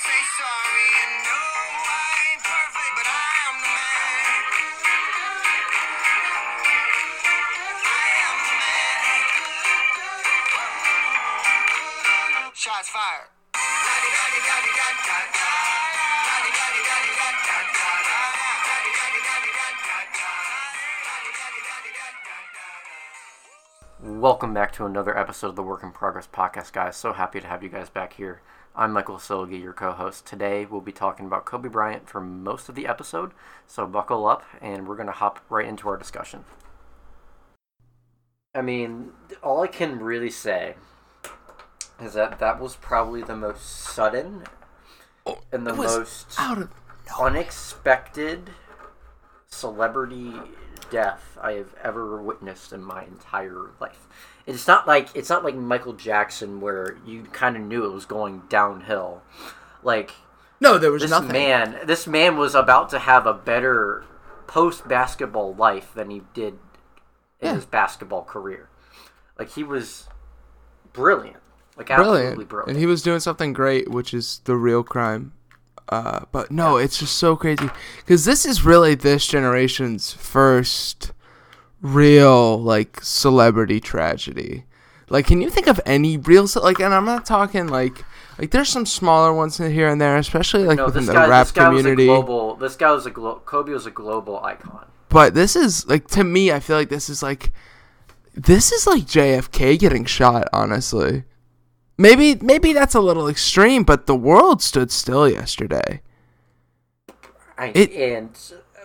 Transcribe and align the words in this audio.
say 0.00 0.22
sorry. 0.38 1.29
Welcome 24.20 24.52
back 24.52 24.70
to 24.72 24.84
another 24.84 25.16
episode 25.16 25.46
of 25.46 25.56
the 25.56 25.62
Work 25.62 25.82
in 25.82 25.92
Progress 25.92 26.28
podcast, 26.30 26.74
guys. 26.74 26.94
So 26.94 27.14
happy 27.14 27.40
to 27.40 27.46
have 27.46 27.62
you 27.62 27.70
guys 27.70 27.88
back 27.88 28.12
here. 28.12 28.42
I'm 28.76 28.92
Michael 28.92 29.16
Silgi, 29.16 29.58
your 29.58 29.72
co 29.72 29.92
host. 29.92 30.26
Today 30.26 30.66
we'll 30.66 30.82
be 30.82 30.92
talking 30.92 31.24
about 31.24 31.46
Kobe 31.46 31.70
Bryant 31.70 32.06
for 32.06 32.20
most 32.20 32.68
of 32.68 32.74
the 32.74 32.86
episode, 32.86 33.32
so 33.66 33.86
buckle 33.86 34.26
up 34.26 34.42
and 34.60 34.86
we're 34.86 34.96
going 34.96 35.06
to 35.06 35.12
hop 35.12 35.40
right 35.48 35.66
into 35.66 35.88
our 35.88 35.96
discussion. 35.96 36.44
I 38.54 38.60
mean, 38.60 39.12
all 39.42 39.62
I 39.62 39.68
can 39.68 40.00
really 40.00 40.28
say 40.28 40.74
is 41.98 42.12
that 42.12 42.38
that 42.40 42.60
was 42.60 42.76
probably 42.76 43.22
the 43.22 43.36
most 43.36 43.64
sudden 43.64 44.44
and 45.50 45.66
the 45.66 45.70
Oh, 45.70 45.74
it 45.76 45.78
was 45.78 45.96
most 45.96 46.34
out 46.38 46.58
of 46.58 46.70
unexpected 47.18 48.50
celebrity 49.46 50.34
death 50.90 51.38
I 51.40 51.52
have 51.52 51.74
ever 51.82 52.20
witnessed 52.20 52.72
in 52.72 52.82
my 52.82 53.04
entire 53.04 53.70
life. 53.80 54.06
It's 54.46 54.66
not 54.66 54.86
like 54.86 55.08
it's 55.14 55.28
not 55.30 55.44
like 55.44 55.54
Michael 55.54 55.92
Jackson 55.92 56.60
where 56.60 56.96
you 57.06 57.22
kind 57.24 57.56
of 57.56 57.62
knew 57.62 57.84
it 57.84 57.92
was 57.92 58.04
going 58.06 58.42
downhill. 58.48 59.22
Like 59.82 60.12
no, 60.60 60.76
there 60.78 60.92
was 60.92 61.02
this 61.02 61.10
nothing. 61.10 61.32
man, 61.32 61.78
this 61.84 62.06
man 62.06 62.36
was 62.36 62.54
about 62.54 62.90
to 62.90 62.98
have 62.98 63.26
a 63.26 63.32
better 63.34 64.04
post 64.46 64.86
basketball 64.88 65.54
life 65.54 65.92
than 65.94 66.10
he 66.10 66.22
did 66.34 66.54
in 67.40 67.48
Yeah. 67.48 67.54
his 67.54 67.64
basketball 67.66 68.24
career. 68.24 68.68
Like 69.38 69.50
he 69.50 69.62
was 69.62 70.08
brilliant. 70.92 71.36
Like 71.76 71.90
absolutely 71.90 72.20
brilliant. 72.44 72.48
brilliant. 72.48 72.68
and 72.70 72.78
he 72.78 72.86
was 72.86 73.02
doing 73.02 73.20
something 73.20 73.52
great, 73.52 73.88
which 73.90 74.12
is 74.12 74.40
the 74.44 74.56
real 74.56 74.82
crime. 74.82 75.32
Uh, 75.90 76.20
but 76.30 76.50
no, 76.52 76.76
it's 76.76 76.98
just 76.98 77.18
so 77.18 77.36
crazy 77.36 77.68
because 77.96 78.24
this 78.24 78.46
is 78.46 78.64
really 78.64 78.94
this 78.94 79.26
generation's 79.26 80.12
first 80.12 81.12
real 81.82 82.60
like 82.62 83.00
celebrity 83.02 83.80
tragedy. 83.80 84.64
Like, 85.08 85.26
can 85.26 85.40
you 85.40 85.50
think 85.50 85.66
of 85.66 85.80
any 85.84 86.16
real 86.16 86.46
like? 86.62 86.78
And 86.78 86.94
I'm 86.94 87.04
not 87.04 87.26
talking 87.26 87.66
like 87.66 88.04
like 88.38 88.52
there's 88.52 88.68
some 88.68 88.86
smaller 88.86 89.34
ones 89.34 89.58
in 89.58 89.72
here 89.72 89.88
and 89.88 90.00
there, 90.00 90.16
especially 90.16 90.64
like 90.64 90.78
no, 90.78 90.86
within 90.86 91.06
the 91.06 91.12
guy, 91.12 91.28
rap 91.28 91.46
this 91.46 91.52
guy 91.52 91.64
community. 91.64 92.06
was 92.06 92.18
a 92.18 92.22
global. 92.22 92.54
This 92.54 92.76
guy 92.76 92.92
was 92.92 93.06
a 93.06 93.10
glo- 93.10 93.42
Kobe 93.44 93.72
was 93.72 93.86
a 93.86 93.90
global 93.90 94.40
icon. 94.42 94.86
But 95.08 95.34
this 95.34 95.56
is 95.56 95.86
like 95.88 96.06
to 96.08 96.22
me, 96.22 96.52
I 96.52 96.60
feel 96.60 96.76
like 96.76 96.88
this 96.88 97.10
is 97.10 97.22
like 97.22 97.52
this 98.34 98.70
is 98.70 98.86
like 98.86 99.02
JFK 99.02 99.78
getting 99.78 100.04
shot, 100.04 100.48
honestly. 100.52 101.24
Maybe 102.00 102.34
maybe 102.36 102.72
that's 102.72 102.94
a 102.94 103.00
little 103.00 103.28
extreme, 103.28 103.82
but 103.84 104.06
the 104.06 104.14
world 104.14 104.62
stood 104.62 104.90
still 104.90 105.28
yesterday. 105.28 106.00
I, 107.58 107.72
It- 107.74 107.92
and 107.92 108.30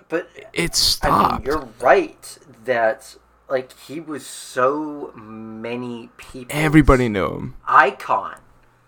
but 0.09 0.27
It 0.35 0.59
I 0.61 0.61
mean, 0.61 0.71
stopped. 0.73 1.45
you're 1.45 1.69
right 1.80 2.38
that 2.66 3.16
like 3.49 3.71
he 3.88 4.02
was 4.02 4.25
so 4.25 5.13
many 5.16 6.09
people. 6.17 6.53
Everybody 6.55 7.08
knew 7.08 7.27
him. 7.36 7.55
icon. 7.66 8.36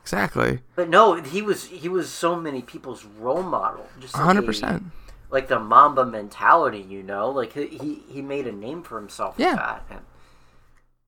Exactly. 0.01 0.59
But 0.75 0.89
no, 0.89 1.13
he 1.21 1.41
was 1.41 1.65
he 1.67 1.87
was 1.87 2.09
so 2.11 2.35
many 2.35 2.61
people's 2.61 3.05
role 3.05 3.43
model. 3.43 3.87
Just 3.99 4.15
hundred 4.15 4.43
a- 4.43 4.47
percent. 4.47 4.83
Like 5.29 5.47
the 5.47 5.59
Mamba 5.59 6.05
mentality, 6.05 6.79
you 6.81 7.01
know. 7.01 7.29
Like 7.29 7.53
he 7.53 7.67
he, 7.67 8.03
he 8.09 8.21
made 8.21 8.45
a 8.45 8.51
name 8.51 8.83
for 8.83 8.97
himself 8.99 9.35
Yeah. 9.37 9.51
with 9.51 9.59
that, 9.59 9.85
and 9.89 9.99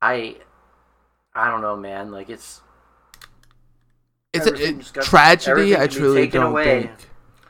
I 0.02 0.38
I 1.36 1.52
don't 1.52 1.62
know, 1.62 1.76
man. 1.76 2.12
Like 2.12 2.30
it's 2.30 2.62
It's 4.32 4.46
a 4.46 5.02
tragedy. 5.02 5.76
I 5.76 5.88
truly 5.88 6.28
don't 6.28 6.52
away. 6.52 6.82
think. 6.82 6.92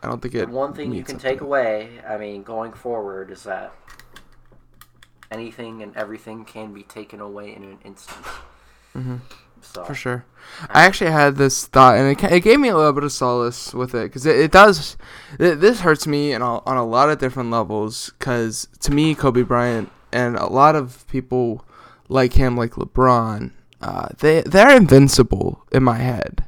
I 0.01 0.07
don't 0.07 0.22
think 0.22 0.34
the 0.34 0.44
it. 0.44 0.50
one 0.50 0.73
thing 0.73 0.94
you 0.94 1.03
can 1.03 1.17
take 1.17 1.41
away. 1.41 2.00
I 2.07 2.17
mean, 2.17 2.44
going 2.44 2.72
forward, 2.72 3.31
is 3.31 3.44
that 3.44 3.73
anything 5.29 5.84
and 5.84 5.95
everything 5.97 6.45
can 6.45 6.73
be 6.73 6.84
taken 6.84 7.19
away 7.19 7.53
in 7.53 7.63
an 7.63 7.79
instant. 7.84 8.25
Mm-hmm. 8.95 9.18
So 9.62 9.84
for 9.84 9.94
sure. 9.94 10.25
I 10.69 10.85
actually 10.85 11.12
had 11.12 11.35
this 11.35 11.66
thought, 11.68 11.97
and 11.97 12.18
it, 12.18 12.31
it 12.31 12.39
gave 12.44 12.62
me 12.62 12.69
a 12.69 12.78
little 12.78 12.94
bit 12.94 13.03
of 13.03 13.12
solace 13.12 13.73
with 13.73 13.94
it 13.94 14.03
because 14.03 14.25
it, 14.25 14.38
it 14.38 14.51
does. 14.51 14.95
It, 15.38 15.56
this 15.56 15.81
hurts 15.81 16.07
me 16.07 16.31
in 16.31 16.41
a, 16.41 16.59
on 16.59 16.78
a 16.78 16.85
lot 16.85 17.09
of 17.09 17.19
different 17.19 17.51
levels. 17.51 18.13
Because 18.18 18.69
to 18.79 18.91
me, 18.94 19.16
Kobe 19.16 19.41
Bryant 19.41 19.91
and 20.13 20.38
a 20.38 20.47
lot 20.47 20.78
of 20.78 21.06
people 21.07 21.66
like 22.07 22.34
him, 22.34 22.56
like 22.56 22.72
LeBron, 22.72 23.51
uh, 23.81 24.07
they 24.19 24.41
they're 24.41 24.75
invincible 24.78 25.66
in 25.73 25.84
my 25.84 25.97
head. 25.97 26.45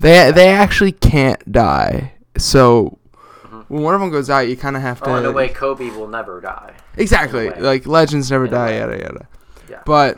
They 0.00 0.32
they 0.32 0.48
actually 0.48 0.92
can't 0.92 1.52
die. 1.52 2.14
So 2.38 2.98
when 3.68 3.82
one 3.82 3.94
of 3.94 4.00
them 4.00 4.10
goes 4.10 4.28
out, 4.30 4.48
you 4.48 4.56
kind 4.56 4.76
of 4.76 4.82
have 4.82 4.98
to. 5.00 5.04
Mm-hmm. 5.06 5.14
Oh, 5.14 5.18
in 5.18 5.24
a 5.26 5.32
way, 5.32 5.48
Kobe 5.48 5.90
will 5.90 6.08
never 6.08 6.40
die. 6.40 6.74
Exactly. 6.96 7.46
in 7.46 7.52
a 7.52 7.56
way. 7.56 7.62
Like 7.62 7.86
legends 7.86 8.30
never 8.30 8.46
In 8.46 8.50
die, 8.52 8.78
yada 8.78 8.98
yada. 8.98 9.28
Yeah. 9.68 9.82
But 9.86 10.16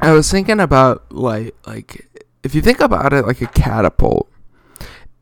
I 0.00 0.12
was 0.12 0.30
thinking 0.30 0.58
about 0.60 1.12
like 1.12 1.54
like 1.66 2.08
if 2.42 2.54
you 2.54 2.62
think 2.62 2.80
about 2.80 3.12
it 3.12 3.26
like 3.26 3.40
a 3.42 3.46
catapult. 3.46 4.28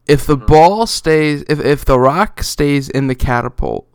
If 0.06 0.24
the 0.24 0.36
Mm-hmm. 0.36 0.46
ball 0.46 0.86
stays 0.86 1.42
if 1.48 1.58
if 1.58 1.84
the 1.84 1.98
rock 1.98 2.42
stays 2.44 2.88
in 2.88 3.08
the 3.08 3.16
catapult 3.16 3.88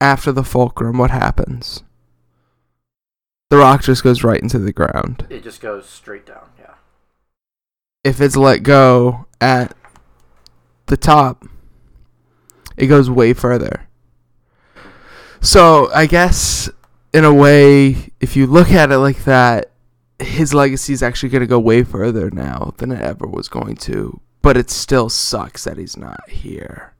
after 0.00 0.32
the 0.32 0.42
fulcrum, 0.44 0.96
what 0.96 1.10
happens? 1.10 1.82
The 3.50 3.58
rock 3.58 3.82
just 3.82 4.02
goes 4.02 4.24
right 4.24 4.40
into 4.40 4.58
the 4.58 4.72
ground. 4.72 5.26
It 5.28 5.42
just 5.42 5.60
goes 5.60 5.86
straight 5.86 6.24
down. 6.24 6.48
Yeah. 6.58 6.74
If 8.04 8.20
it's 8.20 8.36
let 8.36 8.62
go 8.62 9.26
at 9.40 9.76
the 10.86 10.96
top, 10.96 11.44
it 12.76 12.86
goes 12.86 13.10
way 13.10 13.32
further. 13.32 13.88
So 15.40 15.90
I 15.94 16.06
guess 16.06 16.70
in 17.12 17.24
a 17.24 17.34
way, 17.34 18.10
if 18.20 18.36
you 18.36 18.46
look 18.46 18.70
at 18.70 18.92
it 18.92 18.98
like 18.98 19.24
that, 19.24 19.72
his 20.18 20.52
legacy 20.52 20.92
is 20.92 21.02
actually 21.02 21.28
going 21.28 21.40
to 21.40 21.46
go 21.46 21.58
way 21.58 21.84
further 21.84 22.30
now 22.30 22.74
than 22.78 22.92
it 22.92 23.00
ever 23.00 23.26
was 23.26 23.48
going 23.48 23.76
to. 23.76 24.20
But 24.42 24.56
it 24.56 24.70
still 24.70 25.08
sucks 25.08 25.64
that 25.64 25.78
he's 25.78 25.96
not 25.96 26.28
here. 26.28 26.94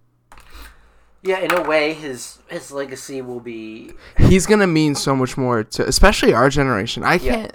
Yeah, 1.20 1.40
in 1.40 1.52
a 1.52 1.62
way, 1.62 1.94
his 1.94 2.38
his 2.48 2.70
legacy 2.70 3.20
will 3.22 3.40
be. 3.40 3.92
He's 4.18 4.46
going 4.46 4.60
to 4.60 4.68
mean 4.68 4.94
so 4.94 5.16
much 5.16 5.36
more 5.36 5.64
to, 5.64 5.86
especially 5.88 6.32
our 6.32 6.48
generation. 6.48 7.02
I 7.02 7.18
can't, 7.18 7.52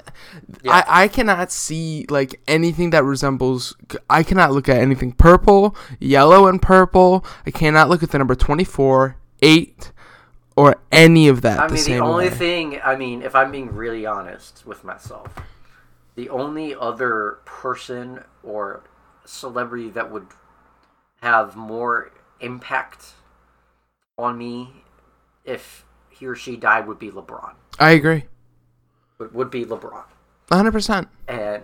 Yeah. 0.63 0.71
I, 0.73 1.03
I 1.03 1.07
cannot 1.07 1.49
see 1.51 2.05
like 2.09 2.41
anything 2.45 2.89
that 2.89 3.05
resembles. 3.05 3.73
I 4.09 4.21
cannot 4.23 4.51
look 4.51 4.67
at 4.67 4.77
anything 4.77 5.13
purple, 5.13 5.77
yellow, 5.99 6.47
and 6.47 6.61
purple. 6.61 7.25
I 7.45 7.51
cannot 7.51 7.87
look 7.87 8.03
at 8.03 8.11
the 8.11 8.17
number 8.17 8.35
twenty 8.35 8.65
four, 8.65 9.15
eight, 9.41 9.93
or 10.57 10.75
any 10.91 11.29
of 11.29 11.41
that. 11.41 11.59
I 11.59 11.67
the 11.67 11.73
mean, 11.75 11.83
the 11.83 11.89
same 11.89 12.03
only 12.03 12.27
way. 12.29 12.35
thing. 12.35 12.81
I 12.83 12.97
mean, 12.97 13.21
if 13.21 13.33
I'm 13.33 13.49
being 13.51 13.73
really 13.73 14.05
honest 14.05 14.65
with 14.65 14.83
myself, 14.83 15.35
the 16.15 16.29
only 16.29 16.75
other 16.75 17.39
person 17.45 18.25
or 18.43 18.83
celebrity 19.23 19.89
that 19.91 20.11
would 20.11 20.27
have 21.21 21.55
more 21.55 22.11
impact 22.41 23.13
on 24.17 24.37
me 24.37 24.69
if 25.45 25.85
he 26.09 26.25
or 26.25 26.35
she 26.35 26.55
died 26.55 26.87
would 26.87 26.99
be 26.99 27.09
LeBron. 27.11 27.53
I 27.79 27.91
agree, 27.91 28.25
Would, 29.17 29.33
would 29.33 29.49
be 29.49 29.65
LeBron, 29.65 30.03
hundred 30.51 30.71
percent. 30.71 31.07
and 31.27 31.63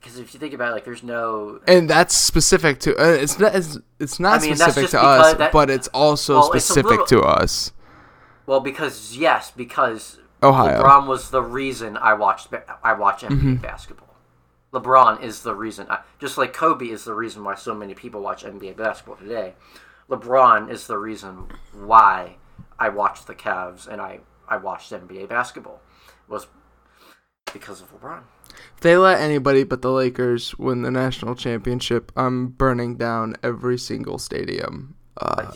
because 0.00 0.18
if 0.18 0.34
you 0.34 0.40
think 0.40 0.52
about 0.54 0.70
it, 0.70 0.72
like, 0.72 0.84
there's 0.84 1.02
no 1.04 1.60
And 1.68 1.88
that's 1.88 2.16
specific 2.16 2.80
to. 2.80 2.96
Uh, 2.96 3.10
it's 3.12 3.38
not. 3.38 3.54
It's, 3.54 3.78
it's 4.00 4.18
not 4.18 4.40
I 4.40 4.42
mean, 4.42 4.56
specific 4.56 4.90
to 4.90 5.00
us, 5.02 5.34
that- 5.34 5.52
but 5.52 5.70
it's 5.70 5.88
also 5.88 6.34
Well, 6.40 6.52
it's 6.52 6.64
specific 6.64 6.90
little- 6.90 7.06
to 7.06 7.20
us. 7.22 7.72
Well, 8.46 8.58
because 8.60 9.16
yes, 9.16 9.52
because 9.52 10.18
Ohio. 10.42 10.82
LeBron 10.82 11.06
was 11.06 11.30
the 11.30 11.42
reason 11.42 11.96
I 11.96 12.14
watched 12.14 12.48
I 12.82 12.92
watch 12.94 13.22
NBA 13.22 13.30
Mm-hmm. 13.30 13.54
basketball. 13.56 14.08
LeBron 14.72 15.22
is 15.22 15.42
the 15.42 15.54
reason, 15.54 15.86
I, 15.90 15.98
just 16.18 16.38
like 16.38 16.52
Kobe 16.54 16.86
is 16.86 17.04
the 17.04 17.14
reason 17.14 17.44
why 17.44 17.54
so 17.54 17.74
many 17.74 17.92
people 17.94 18.20
watch 18.22 18.42
NBA 18.42 18.76
basketball 18.76 19.16
today. 19.16 19.52
LeBron 20.12 20.70
is 20.70 20.86
the 20.86 20.98
reason 20.98 21.46
why 21.72 22.36
I 22.78 22.90
watched 22.90 23.26
the 23.26 23.34
Cavs 23.34 23.86
and 23.88 24.00
I 24.00 24.20
I 24.48 24.58
watched 24.58 24.92
NBA 24.92 25.28
basketball 25.28 25.80
was 26.28 26.46
because 27.52 27.80
of 27.80 27.92
LeBron. 27.98 28.20
If 28.76 28.80
they 28.82 28.96
let 28.98 29.20
anybody 29.20 29.64
but 29.64 29.80
the 29.82 29.90
Lakers 29.90 30.54
win 30.58 30.82
the 30.82 30.90
national 30.90 31.34
championship, 31.34 32.12
I'm 32.16 32.48
burning 32.48 32.96
down 32.96 33.36
every 33.42 33.78
single 33.78 34.18
stadium. 34.18 34.96
Uh, 35.16 35.50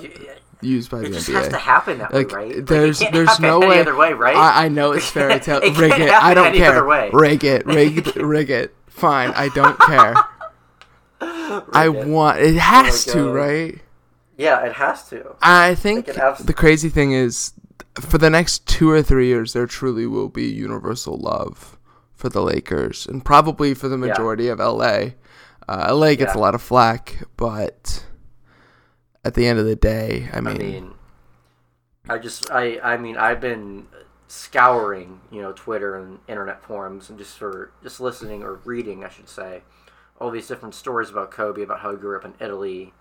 used 0.62 0.90
by 0.90 1.00
It 1.00 1.02
the 1.04 1.08
just 1.10 1.28
NBA. 1.28 1.34
has 1.34 1.48
to 1.48 1.58
happen 1.58 1.98
that 1.98 2.14
like 2.14 2.30
way, 2.30 2.34
right? 2.36 2.48
Like, 2.48 2.56
it 2.58 2.66
there's 2.66 2.98
can't 3.00 3.12
there's 3.12 3.38
no 3.40 3.60
way. 3.60 3.80
other 3.80 3.94
way, 3.96 4.12
right? 4.14 4.36
I, 4.36 4.64
I 4.64 4.68
know 4.68 4.92
it's 4.92 5.10
fairy 5.10 5.38
tale. 5.46 5.60
It 5.62 5.76
rig 5.76 5.92
it. 5.92 6.10
I 6.10 6.32
don't 6.34 6.46
any 6.48 6.58
care. 6.58 6.70
other 6.72 6.86
way. 6.86 7.10
Rig 7.12 7.44
it. 7.44 7.66
Rig 7.66 8.16
rig 8.16 8.50
it. 8.50 8.74
Fine. 8.86 9.30
I 9.36 9.48
don't 9.50 9.78
care. 9.80 10.14
I 11.20 11.88
want. 11.90 12.38
It 12.40 12.56
has 12.56 13.04
to, 13.06 13.30
right? 13.30 13.78
Yeah, 14.36 14.64
it 14.64 14.74
has 14.74 15.08
to. 15.10 15.36
I 15.40 15.74
think 15.74 16.08
Like, 16.08 16.18
abs- 16.18 16.44
the 16.44 16.52
crazy 16.52 16.88
thing 16.88 17.12
is, 17.12 17.52
for 18.00 18.18
the 18.18 18.28
next 18.30 18.66
two 18.66 18.90
or 18.90 19.02
three 19.02 19.26
years, 19.28 19.52
there 19.54 19.66
truly 19.66 20.06
will 20.06 20.28
be 20.28 20.44
universal 20.44 21.16
love 21.16 21.78
for 22.14 22.28
the 22.28 22.42
Lakers, 22.42 23.06
and 23.06 23.24
probably 23.24 23.72
for 23.74 23.88
the 23.88 23.96
Yeah. 23.98 24.08
majority 24.08 24.48
of 24.48 24.60
LA. 24.60 25.14
Uh, 25.68 25.86
LA 25.88 26.14
gets 26.16 26.34
Yeah. 26.34 26.40
a 26.40 26.42
lot 26.42 26.54
of 26.54 26.62
flack, 26.62 27.24
but 27.36 28.04
at 29.24 29.34
the 29.34 29.46
end 29.46 29.58
of 29.58 29.64
the 29.64 29.76
day, 29.76 30.28
I 30.32 30.38
I 30.38 30.40
mean, 30.40 30.58
mean, 30.58 30.94
I 32.08 32.18
just, 32.18 32.50
I, 32.50 32.78
I 32.82 32.96
mean, 32.96 33.16
I've 33.16 33.40
been 33.40 33.88
scouring, 34.28 35.20
you 35.30 35.40
know, 35.42 35.52
Twitter 35.52 35.96
and 35.96 36.18
internet 36.28 36.62
forums, 36.62 37.08
and 37.10 37.18
just 37.18 37.36
for 37.38 37.72
just 37.82 38.00
listening 38.00 38.42
or 38.42 38.60
reading, 38.64 39.04
I 39.04 39.08
should 39.08 39.28
say, 39.28 39.62
all 40.20 40.30
these 40.30 40.46
different 40.48 40.74
stories 40.74 41.10
about 41.10 41.30
Kobe, 41.30 41.62
about 41.62 41.80
how 41.80 41.90
he 41.90 41.96
grew 41.96 42.16
up 42.16 42.24
in 42.24 42.34
Italy, 42.40 42.92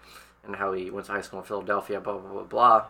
and 0.47 0.55
how 0.55 0.73
he 0.73 0.89
went 0.89 1.07
to 1.07 1.13
high 1.13 1.21
school 1.21 1.39
in 1.39 1.45
Philadelphia, 1.45 1.99
blah 1.99 2.17
blah 2.17 2.31
blah 2.31 2.43
blah. 2.43 2.85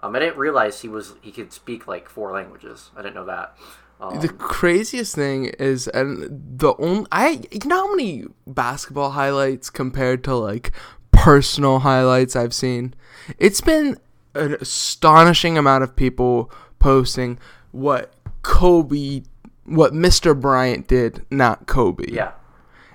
Um, 0.00 0.14
I 0.14 0.18
didn't 0.18 0.36
realize 0.36 0.82
he 0.82 0.88
was 0.88 1.14
he 1.22 1.32
could 1.32 1.52
speak 1.52 1.86
like 1.86 2.08
four 2.08 2.32
languages. 2.32 2.90
I 2.96 3.02
didn't 3.02 3.14
know 3.14 3.24
that. 3.26 3.56
Um, 3.98 4.20
the 4.20 4.28
craziest 4.28 5.14
thing 5.14 5.46
is, 5.58 5.88
and 5.88 6.58
the 6.58 6.74
only 6.78 7.06
I, 7.10 7.40
you 7.50 7.60
know 7.64 7.86
how 7.86 7.94
many 7.94 8.24
basketball 8.46 9.12
highlights 9.12 9.70
compared 9.70 10.22
to 10.24 10.34
like 10.34 10.72
personal 11.12 11.78
highlights 11.80 12.36
I've 12.36 12.52
seen. 12.54 12.94
It's 13.38 13.62
been 13.62 13.96
an 14.34 14.54
astonishing 14.60 15.56
amount 15.56 15.82
of 15.82 15.96
people 15.96 16.50
posting 16.78 17.38
what 17.72 18.12
Kobe, 18.42 19.22
what 19.64 19.92
Mr. 19.94 20.38
Bryant 20.38 20.86
did, 20.86 21.24
not 21.30 21.66
Kobe. 21.66 22.04
yeah, 22.08 22.32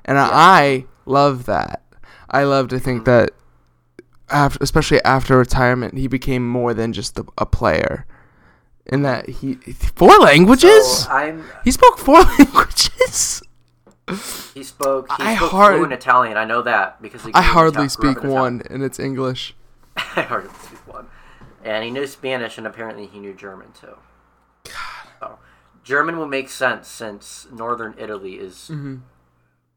And 0.05 0.19
I 0.19 0.85
love 1.05 1.45
that. 1.47 1.81
I 2.29 2.43
love 2.43 2.67
to 2.69 2.79
think 2.79 3.05
that, 3.05 3.31
after, 4.31 4.57
especially 4.61 5.01
after 5.03 5.37
retirement, 5.37 5.97
he 5.97 6.07
became 6.07 6.47
more 6.47 6.73
than 6.73 6.93
just 6.93 7.17
a, 7.19 7.25
a 7.37 7.45
player. 7.45 8.05
In 8.87 9.03
that 9.03 9.29
he 9.29 9.55
four 9.55 10.17
languages. 10.17 11.03
so 11.03 11.09
I'm. 11.11 11.45
he 11.63 11.71
spoke 11.71 11.97
four 11.99 12.21
languages. 12.39 13.43
He 14.53 14.63
spoke. 14.63 15.07
He 15.17 15.23
I 15.23 15.35
spoke 15.37 15.51
hard- 15.51 15.75
fluent 15.75 15.93
Italian. 15.93 16.35
I 16.35 16.45
know 16.45 16.61
that 16.63 17.01
because 17.01 17.21
I 17.33 17.41
hardly 17.41 17.87
speak 17.89 18.23
one, 18.23 18.63
and 18.69 18.83
it's 18.83 18.99
English. 18.99 19.55
I 19.97 20.21
hardly 20.23 20.49
speak 20.63 20.85
one. 20.91 21.05
And 21.63 21.83
he 21.83 21.91
knew 21.91 22.07
Spanish, 22.07 22.57
and 22.57 22.65
apparently 22.65 23.05
he 23.05 23.19
knew 23.19 23.33
German 23.33 23.67
too. 23.79 23.95
God. 24.65 24.73
So, 25.19 25.39
German 25.83 26.17
will 26.17 26.27
make 26.27 26.49
sense 26.49 26.87
since 26.87 27.47
northern 27.53 27.93
Italy 27.99 28.33
is 28.33 28.55
Mm-hmm. 28.71 28.95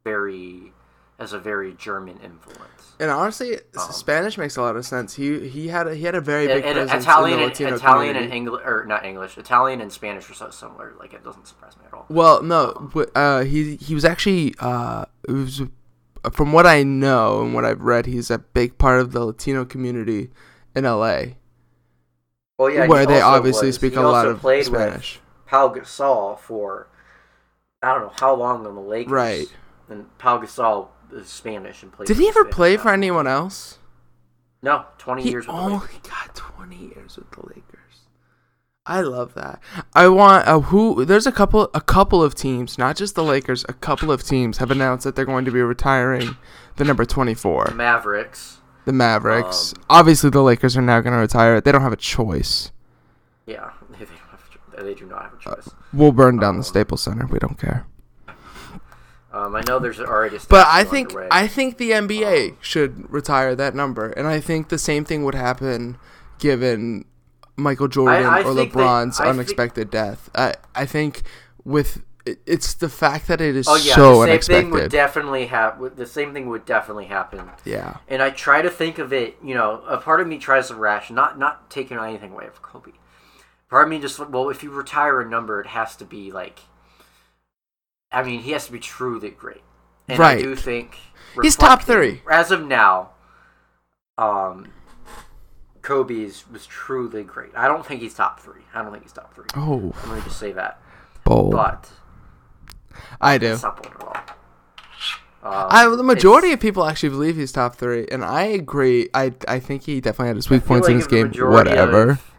very 0.03 0.73
has 1.19 1.33
a 1.33 1.39
very 1.39 1.75
German 1.75 2.19
influence. 2.23 2.71
And 3.01 3.11
honestly, 3.11 3.55
s- 3.77 3.97
Spanish 3.97 4.39
makes 4.39 4.57
a 4.57 4.63
lot 4.63 4.77
of 4.77 4.85
sense. 4.87 5.15
He 5.15 5.49
he 5.49 5.69
had 5.69 5.87
a, 5.89 5.95
he 5.95 6.05
had 6.05 6.15
a 6.15 6.21
very 6.21 6.47
big 6.47 6.65
And, 6.65 6.79
and 6.79 6.89
presence 6.89 7.05
Italian, 7.05 7.33
in 7.35 7.39
the 7.41 7.47
Latino 7.47 7.75
Italian 7.77 8.17
and. 8.17 8.33
English, 8.33 8.63
or 8.65 8.85
not 8.87 9.05
English, 9.05 9.37
Italian 9.39 9.81
and 9.81 9.93
Spanish 9.93 10.31
are 10.31 10.35
so 10.35 10.51
similar. 10.51 10.95
Like 10.99 11.13
it 11.13 11.25
doesn't 11.25 11.47
surprise 11.47 11.77
me 11.77 11.85
at 11.87 11.93
all. 11.95 12.07
Well, 12.09 12.43
no, 12.43 12.91
but, 12.95 13.11
uh, 13.17 13.43
he 13.43 13.77
he 13.77 13.95
was 13.95 14.05
actually 14.05 14.55
uh, 14.61 15.07
it 15.29 15.33
was 15.33 15.63
from 16.33 16.53
what 16.53 16.67
I 16.67 16.83
know 16.85 17.43
and 17.43 17.53
what 17.53 17.65
I've 17.65 17.83
read, 17.83 18.07
he's 18.07 18.31
a 18.31 18.39
big 18.39 18.79
part 18.79 19.01
of 19.01 19.13
the 19.13 19.25
Latino 19.25 19.65
community 19.65 20.31
in 20.75 20.85
L.A. 20.85 21.37
Well, 22.59 22.71
yeah, 22.71 22.87
where 22.87 23.05
they 23.07 23.21
obviously 23.21 23.67
was- 23.69 23.77
speak 23.77 23.93
he 23.95 23.99
a 23.99 24.03
lot 24.03 24.27
of 24.27 24.39
Spanish. 24.41 25.17
With 25.17 25.47
Pau 25.47 25.69
Gasol 25.69 26.39
for 26.39 26.87
I 27.83 27.93
don't 27.93 28.03
know 28.03 28.13
how 28.19 28.35
long 28.35 28.67
on 28.67 28.75
the 28.75 28.81
Lakers. 28.81 29.13
Right. 29.13 29.47
And 29.89 30.17
Pau 30.19 30.39
Gasol 30.39 30.89
Spanish 31.25 31.83
and 31.83 31.93
played. 31.93 32.07
Did 32.07 32.17
he 32.19 32.29
ever 32.29 32.41
Spanish 32.41 32.55
play 32.55 32.77
for 32.77 32.91
anyone 32.91 33.27
else? 33.27 33.79
No, 34.63 34.85
twenty 34.99 35.23
He 35.23 35.31
years 35.31 35.47
with 35.47 35.55
the 35.57 35.63
only 35.63 35.79
Lakers. 35.79 35.99
got 36.11 36.35
20 36.35 36.77
years 36.77 37.17
with 37.17 37.31
the 37.33 37.41
Lakers. 37.47 37.81
I 38.87 39.01
love 39.01 39.35
that. 39.35 39.61
I 39.95 40.09
want 40.09 40.45
a 40.47 40.61
who 40.61 41.05
there's 41.05 41.27
a 41.27 41.33
couple 41.33 41.71
a 41.75 41.81
couple 41.81 42.23
of 42.23 42.35
teams, 42.35 42.77
not 42.79 42.97
just 42.97 43.15
the 43.15 43.25
Lakers, 43.25 43.65
a 43.69 43.73
couple 43.73 44.11
of 44.13 44.23
teams 44.23 44.59
have 44.59 44.71
announced 44.71 45.05
that 45.05 45.17
they're 45.17 45.25
going 45.25 45.45
to 45.47 45.51
be 45.51 45.61
retiring 45.63 46.37
the 46.77 46.85
number 46.85 47.05
24, 47.07 47.67
The 47.69 47.75
Mavericks. 47.75 48.59
the 48.85 48.93
Mavericks. 48.93 49.73
Um, 49.77 49.85
Obviously 49.91 50.29
the 50.31 50.43
Lakers 50.43 50.77
are 50.77 50.83
now 50.83 51.01
going 51.01 51.15
to 51.15 51.19
retire 51.21 51.57
it. 51.57 51.65
They 51.65 51.73
don't 51.73 51.81
have 51.83 51.93
a 51.95 51.97
choice. 51.97 52.73
Yeah, 53.47 53.71
they, 53.91 53.99
don't 54.05 54.09
have 54.31 54.85
they 54.85 54.95
do 54.95 55.07
not 55.07 55.23
have 55.23 55.35
a 55.35 55.39
choice. 55.39 55.69
We'll 55.93 56.13
burn 56.13 56.39
down 56.39 56.55
the 56.57 56.61
Um, 56.61 56.65
Staples 56.65 57.03
Center. 57.03 57.27
We 57.27 57.39
don't 57.39 57.59
care. 57.59 57.87
Um, 59.35 59.57
I 59.57 59.63
know 59.67 59.79
there's 59.81 59.99
already. 60.01 60.37
A 60.37 60.41
But 60.49 60.67
I 60.69 60.85
think 60.85 61.09
underway. 61.11 61.29
I 61.31 61.49
think 61.49 61.79
the 61.79 61.91
NBA 61.91 62.51
Um, 62.51 62.57
should 62.61 63.13
retire 63.13 63.55
that 63.57 63.75
number, 63.75 64.11
and 64.11 64.27
I 64.29 64.39
think 64.41 64.69
the 64.69 64.79
same 64.79 65.05
thing 65.05 65.25
would 65.25 65.35
happen 65.35 65.97
given 66.39 67.05
Michael 67.57 67.89
Jordan 67.89 68.25
I 68.27 68.41
or 68.43 68.55
think 68.55 68.73
that- 68.73 68.79
LeBron's 68.79 69.19
I 69.21 69.25
think- 69.25 69.35
unexpected 69.35 69.91
death. 69.91 70.31
I 70.35 70.55
I 70.75 70.87
think 70.87 71.23
with 71.65 72.03
it's 72.47 72.73
the 72.75 72.89
fact 72.89 73.27
that 73.29 73.41
it 73.41 73.55
is 73.55 73.69
Oh 73.69 73.75
yeah, 73.75 73.95
so 73.95 74.25
the 74.25 74.41
same 74.41 74.63
thing 74.63 74.71
would 74.71 74.91
definitely 74.91 75.47
happen. 75.47 75.91
The 75.95 76.07
same 76.07 76.33
thing 76.33 76.49
would 76.49 76.65
definitely 76.65 77.05
happen. 77.07 77.51
yeah, 77.65 77.99
And 78.09 78.23
I 78.23 78.31
try 78.31 78.63
to 78.63 78.71
think 78.71 78.99
of 78.99 79.13
it. 79.13 79.37
You 79.43 79.55
know, 79.55 79.83
a 79.87 79.99
part 79.99 80.21
of 80.23 80.27
me 80.27 80.39
tries 80.39 80.69
to 80.69 80.75
ration, 80.75 81.15
not 81.17 81.39
not 81.39 81.69
taking 81.71 81.99
anything 81.99 82.33
away 82.33 82.47
from 82.53 82.63
Kobe. 82.63 82.93
Part 83.69 83.85
of 83.85 83.91
me 83.91 83.99
just 83.99 84.19
well, 84.31 84.49
if 84.49 84.63
you 84.63 84.71
retire 84.71 85.21
a 85.21 85.29
number, 85.29 85.61
it 85.61 85.67
has 85.69 85.97
to 85.97 86.05
be 86.05 86.31
like. 86.31 86.61
I 88.15 88.23
mean, 88.23 88.41
he 88.41 88.53
has 88.53 88.67
to 88.67 88.73
be 88.73 88.79
truly 88.79 89.31
great, 89.31 89.63
and 90.09 90.21
I 90.23 90.41
do 90.41 90.51
Right. 90.51 90.59
think 90.59 90.97
He's 91.43 91.57
top 91.57 91.83
three. 91.83 92.23
as 92.31 92.51
of 92.51 92.65
now. 92.67 93.11
Um, 94.17 94.69
Kobe's 95.83 96.45
was 96.51 96.67
truly 96.67 97.25
great. 97.25 97.51
I 97.57 97.67
don't 97.69 97.85
think 97.85 98.01
he's 98.01 98.15
top 98.15 98.41
three. 98.41 98.63
I 98.75 98.83
don't 98.83 98.93
think 98.93 99.03
he's 99.03 99.13
top 99.13 99.35
three. 99.35 99.45
oh, 99.57 99.93
Let 100.07 100.17
me 100.17 100.23
just 100.25 100.39
say 100.39 100.53
that. 100.53 100.81
bold. 101.25 101.53
But 101.53 101.91
I 103.21 103.39
do. 103.39 103.53
it's 103.53 103.63
not 103.63 103.85
at 103.85 104.01
all. 104.03 104.17
Um, 105.43 105.67
I, 105.71 105.87
the 105.95 106.03
majority 106.03 106.53
of 106.53 106.61
people 106.61 106.87
actually 106.87 107.11
believe 107.11 107.37
he's 107.37 107.53
top 107.53 107.77
three, 107.77 108.07
and 108.11 108.25
I 108.25 108.45
agree. 108.45 109.11
I 109.13 109.35
I 109.47 109.59
think 109.61 109.83
he 109.83 110.01
definitely 110.01 110.29
had 110.29 110.37
his 110.37 110.49
weak 110.49 110.65
points 110.65 110.89
in 110.89 110.95
like 110.95 111.03
his 111.03 111.07
game, 111.07 111.31
whatever. 111.51 112.11
of- 112.13 112.34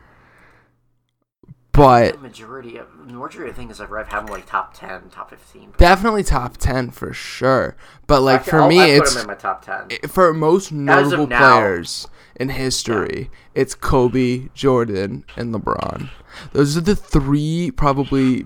But 1.75 2.13
the 2.13 2.19
majority 2.19 2.77
of 2.77 2.87
the 3.07 3.13
majority 3.13 3.49
of 3.49 3.55
things 3.55 3.81
I've 3.81 3.91
read 3.91 4.07
have 4.07 4.23
him 4.23 4.29
like 4.29 4.45
top 4.45 4.73
ten, 4.73 5.09
top 5.09 5.29
fifteen. 5.29 5.73
definitely 5.77 6.23
top 6.23 6.57
ten 6.57 6.89
for 6.89 7.11
sure. 7.13 7.75
But 8.07 8.21
like 8.21 8.43
for 8.45 8.61
I'll- 8.61 8.67
me, 8.69 8.79
I 8.81 8.97
put 8.99 9.07
it's 9.07 9.15
him 9.15 9.21
in 9.21 9.27
my 9.27 9.33
top 9.35 9.65
ten. 9.65 9.89
for 10.07 10.33
most 10.33 10.71
notable 10.71 11.27
now- 11.27 11.39
players 11.59 12.07
in 12.37 12.49
history, 12.49 13.29
it's 13.53 13.75
Kobe, 13.75 14.49
Jordan, 14.53 15.23
and 15.37 15.53
LeBron. 15.53 16.09
Those 16.53 16.75
are 16.77 16.81
the 16.81 16.95
three 16.95 17.71
probably 17.71 18.45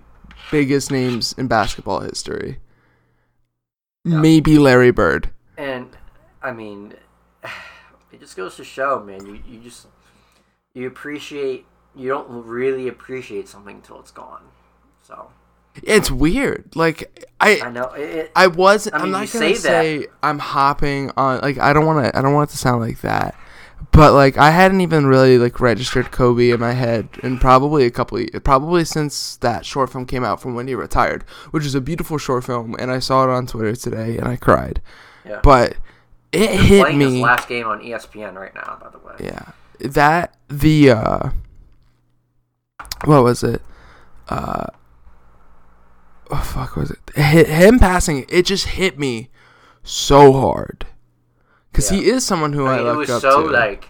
biggest 0.52 0.92
names 0.92 1.34
in 1.38 1.48
basketball 1.48 2.00
history. 2.02 2.60
Maybe 4.06 4.58
Larry 4.58 4.92
Bird. 4.92 5.30
And 5.58 5.96
I 6.42 6.52
mean, 6.52 6.94
it 8.12 8.20
just 8.20 8.36
goes 8.36 8.56
to 8.56 8.64
show, 8.64 9.04
man. 9.04 9.26
You 9.26 9.40
you 9.48 9.60
just 9.60 9.88
you 10.74 10.88
appreciate. 10.88 11.66
You 11.96 12.10
don't 12.10 12.30
really 12.46 12.88
appreciate 12.88 13.48
something 13.48 13.78
until 13.78 14.00
it's 14.00 14.12
gone. 14.12 14.44
So 15.02 15.30
It's 15.84 16.12
weird. 16.12 16.76
Like 16.76 17.28
I 17.40 17.60
I, 17.64 17.70
know 17.70 17.92
it. 17.96 18.32
I 18.36 18.48
was. 18.48 18.88
I 18.88 18.98
am 18.98 19.04
mean, 19.04 19.12
not 19.12 19.18
gonna 19.20 19.28
say 19.28 19.54
say, 19.56 19.98
that. 20.00 20.08
I'm 20.24 20.40
hopping 20.40 21.12
on. 21.18 21.40
Like 21.42 21.58
I 21.58 21.74
don't 21.74 21.86
want 21.86 22.06
to. 22.06 22.18
I 22.18 22.22
don't 22.22 22.34
want 22.34 22.50
it 22.50 22.54
to 22.54 22.58
sound 22.58 22.82
like 22.82 23.02
that. 23.02 23.36
But 23.92 24.14
like 24.14 24.38
I 24.38 24.52
hadn't 24.52 24.82
even 24.82 25.06
really 25.08 25.38
like 25.38 25.60
registered 25.60 26.12
Kobe 26.12 26.50
in 26.52 26.60
my 26.60 26.74
head, 26.74 27.10
in 27.24 27.40
probably 27.40 27.86
a 27.86 27.92
couple, 27.92 28.18
of, 28.20 28.44
probably 28.44 28.84
since 28.86 29.38
that 29.38 29.66
short 29.66 29.90
film 29.92 30.06
came 30.06 30.24
out 30.24 30.42
from 30.42 30.54
when 30.54 30.68
he 30.68 30.76
retired, 30.76 31.24
which 31.52 31.66
is 31.66 31.76
a 31.76 31.82
beautiful 31.82 32.18
short 32.18 32.44
film, 32.44 32.76
and 32.78 32.92
I 32.92 33.00
saw 33.00 33.24
it 33.24 33.30
on 33.30 33.48
Twitter 33.48 33.76
today, 33.76 34.18
and 34.18 34.28
I 34.28 34.36
cried. 34.36 34.82
yeah. 35.26 35.40
But 35.42 35.78
it 36.32 36.50
hit 36.52 36.82
playing 36.82 37.00
his 37.00 37.14
me. 37.14 37.24
last 37.24 37.48
game 37.48 37.68
on 37.68 37.80
ESPN 37.82 38.36
right 38.36 38.54
now, 38.54 38.78
by 38.82 38.90
the 38.90 39.00
way. 39.00 39.16
Yeah, 39.20 39.54
that 39.80 40.36
the 40.50 40.92
uh, 40.92 41.30
what 43.06 43.24
was 43.24 43.44
it? 43.44 43.62
Uh, 44.28 44.68
oh 46.32 46.42
fuck 46.42 46.76
was 46.76 46.92
it? 46.92 47.00
Hit, 47.16 47.48
him 47.48 47.80
passing 47.80 48.26
it 48.30 48.46
just 48.46 48.68
hit 48.68 49.00
me 49.00 49.30
so 49.84 50.34
hard 50.34 50.86
because 51.72 51.90
he 51.90 52.08
is 52.10 52.26
someone 52.26 52.54
who 52.54 52.66
I, 52.66 52.74
I 52.74 52.78
mean, 52.78 52.86
look 52.88 52.98
was 52.98 53.10
up 53.10 53.22
so 53.22 53.44
to. 53.44 53.50
like 53.50 53.90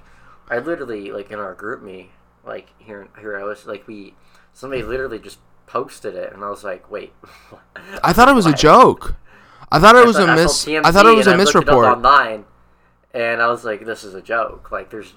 I 0.49 0.59
literally 0.59 1.11
like 1.11 1.31
in 1.31 1.39
our 1.39 1.53
group 1.53 1.81
me 1.83 2.11
like 2.45 2.67
here 2.79 3.07
here 3.19 3.37
I 3.37 3.43
was 3.43 3.65
like 3.65 3.87
we 3.87 4.13
somebody 4.53 4.83
literally 4.83 5.19
just 5.19 5.39
posted 5.67 6.15
it 6.15 6.33
and 6.33 6.43
I 6.43 6.49
was 6.49 6.63
like 6.63 6.89
wait 6.89 7.13
I 8.03 8.13
thought 8.13 8.29
it 8.29 8.35
was 8.35 8.45
a 8.45 8.53
joke. 8.53 9.15
I 9.71 9.79
thought 9.79 9.95
it 9.95 10.05
was 10.05 10.17
I 10.17 10.23
a 10.23 10.27
I 10.27 10.35
miss. 10.35 10.67
I 10.67 10.91
thought 10.91 11.05
it 11.05 11.15
was 11.15 11.27
a 11.27 11.31
and 11.31 11.41
I 11.41 11.43
looked 11.43 11.55
it 11.55 11.69
up 11.69 11.75
misreport. 11.75 11.93
online 11.97 12.45
and 13.13 13.41
I 13.41 13.47
was 13.47 13.63
like 13.65 13.85
this 13.85 14.03
is 14.03 14.13
a 14.15 14.21
joke 14.21 14.71
like 14.71 14.89
there's 14.89 15.13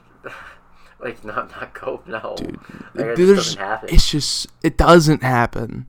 Like 1.03 1.25
not 1.25 1.51
not 1.51 1.75
Kobe. 1.75 2.11
No, 2.11 2.35
Dude, 2.37 2.59
like, 2.95 3.17
there's 3.17 3.37
doesn't 3.37 3.59
happen. 3.59 3.89
it's 3.93 4.11
just 4.11 4.47
it 4.63 4.77
doesn't 4.79 5.23
happen. 5.23 5.87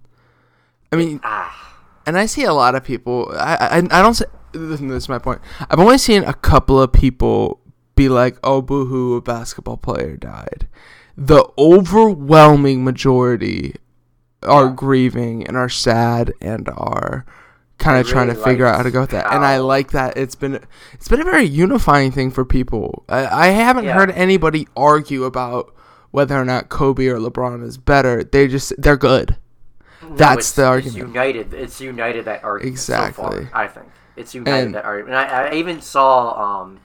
I 0.91 0.96
mean, 0.96 1.20
ah, 1.24 1.75
and 2.05 2.17
I 2.17 2.25
see 2.25 2.43
a 2.43 2.53
lot 2.53 2.75
of 2.75 2.84
people. 2.84 3.32
I 3.38 3.55
I, 3.55 3.77
I 3.77 4.01
don't 4.01 4.13
say 4.15 4.25
this 4.53 4.82
is 4.82 5.10
my 5.10 5.20
point. 5.20 5.41
I've 5.70 5.79
only 5.79 5.98
seen 5.98 6.24
a 6.24 6.34
couple 6.34 6.82
of 6.82 6.91
people 6.91 7.60
be 7.96 8.10
like, 8.10 8.38
"Oh, 8.43 8.62
boohoo, 8.62 9.15
a 9.15 9.22
basketball 9.22 9.77
player 9.77 10.17
died." 10.17 10.67
The 11.15 11.46
overwhelming 11.60 12.84
majority 12.84 13.75
are 14.41 14.65
Yeah. 14.65 14.74
grieving 14.75 15.48
and 15.48 15.55
are 15.55 15.70
sad 15.70 16.34
and 16.41 16.70
are 16.75 17.25
kind 17.84 18.00
of 18.00 18.08
trying 18.08 18.28
to 18.28 18.36
figure 18.36 18.66
out 18.66 18.78
how 18.78 18.84
to 18.84 18.92
go 18.92 19.02
with 19.02 19.12
that. 19.12 19.32
And 19.34 19.44
I 19.46 19.58
like 19.58 19.92
that 19.92 20.18
it's 20.18 20.36
been 20.36 20.60
it's 20.94 21.08
been 21.08 21.22
a 21.22 21.25
very 21.25 21.44
unifying 21.46 22.12
thing 22.12 22.32
for 22.32 22.46
people. 22.46 23.04
I, 23.10 23.25
I 23.28 23.48
haven't 23.48 23.86
Yeah. 23.86 23.94
heard 23.94 24.12
anybody 24.12 24.68
argue 24.75 25.24
about 25.25 25.74
whether 26.12 26.36
or 26.40 26.46
not 26.46 26.70
Kobe 26.70 27.08
or 27.08 27.18
LeBron 27.18 27.63
is 27.63 27.78
better. 27.78 28.24
They 28.24 28.48
just 28.48 28.74
they're 28.78 28.98
good. 28.98 29.36
no, 30.02 30.16
that's 30.16 30.52
the 30.54 30.66
argument. 30.66 30.98
It's 30.98 31.08
united. 31.08 31.54
It's 31.54 31.82
united 31.82 32.25
that 32.25 32.44
argument 32.44 32.80
so 32.80 32.94
Exactly. 32.94 33.46
far. 33.46 33.50
I 33.54 33.68
think 33.68 33.88
it's 34.16 34.34
united 34.36 34.66
And- 34.66 34.75
that 34.75 34.86
argument. 34.86 35.16
And 35.18 35.32
I, 35.32 35.48
I 35.50 35.54
even 35.56 35.82
saw. 35.82 36.62
Um, 36.62 36.80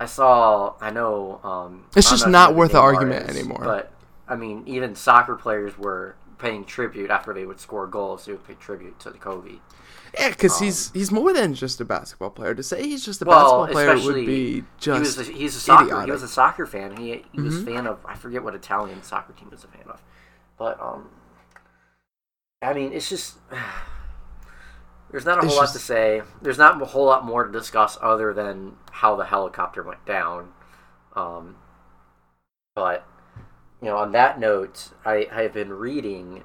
I 0.00 0.06
saw. 0.06 0.74
I 0.80 0.90
know. 0.90 1.40
Um, 1.42 1.84
It's 1.96 2.08
just 2.08 2.26
know 2.26 2.30
not 2.32 2.54
worth 2.54 2.72
the 2.72 2.78
argument 2.80 3.28
anymore. 3.28 3.60
But 3.64 3.90
I 4.28 4.36
mean, 4.36 4.62
even 4.66 4.94
soccer 4.94 5.34
players 5.34 5.76
were 5.76 6.14
paying 6.38 6.64
tribute 6.64 7.10
after 7.10 7.34
they 7.34 7.44
would 7.44 7.58
score 7.58 7.88
goals. 7.88 8.24
They 8.26 8.32
would 8.32 8.46
pay 8.46 8.54
tribute 8.54 9.00
to 9.00 9.10
the 9.10 9.18
Kobe. 9.18 9.54
Yeah, 10.18 10.28
because 10.30 10.58
he's 10.58 10.90
he's 10.92 11.10
more 11.10 11.32
than 11.32 11.54
just 11.54 11.80
a 11.80 11.84
basketball 11.84 12.30
player. 12.30 12.54
To 12.54 12.62
say 12.62 12.82
he's 12.82 13.04
just 13.04 13.20
a 13.22 13.24
Um, 13.24 13.28
Well, 13.30 13.66
basketball 13.66 13.94
player 13.96 14.06
would 14.14 14.26
be 14.26 14.54
he 14.60 14.64
just 14.78 15.18
was 15.18 15.28
a, 15.28 15.32
he's 15.32 15.56
a 15.56 15.60
soccer. 15.60 15.84
He 15.84 15.88
idiotic. 15.90 16.04
Mm-hmm. 16.04 16.12
was 16.12 16.22
a 16.22 16.28
soccer 16.28 16.66
fan. 16.66 16.96
He 16.96 17.24
he 17.32 17.40
was 17.40 17.60
a 17.62 17.64
fan 17.64 17.86
of 17.86 17.98
I 18.06 18.14
forget 18.14 18.42
what 18.42 18.54
Italian 18.54 19.02
soccer 19.02 19.32
team 19.32 19.50
was 19.50 19.64
a 19.64 19.68
fan 19.68 19.84
of, 19.88 20.02
but 20.58 20.80
um, 20.80 21.10
I 22.62 22.72
mean 22.72 22.92
it's 22.92 23.08
just 23.08 23.38
there's 25.10 25.24
not 25.24 25.38
a 25.38 25.46
It's 25.46 25.48
whole 25.48 25.56
lot 25.56 25.62
just- 25.64 25.72
to 25.74 25.78
say. 25.80 26.22
There's 26.42 26.58
not 26.58 26.80
a 26.80 26.84
whole 26.84 27.06
lot 27.06 27.24
more 27.24 27.44
to 27.44 27.52
discuss 27.52 27.96
other 28.02 28.32
than 28.32 28.76
how 28.90 29.16
the 29.16 29.24
helicopter 29.24 29.82
went 29.82 30.04
down. 30.06 30.52
Um, 31.16 31.56
but 32.74 33.06
you 33.82 33.88
know, 33.88 33.96
on 33.96 34.12
that 34.12 34.38
note, 34.40 34.90
I 35.04 35.26
I 35.32 35.42
have 35.42 35.52
been 35.54 35.72
reading 35.72 36.44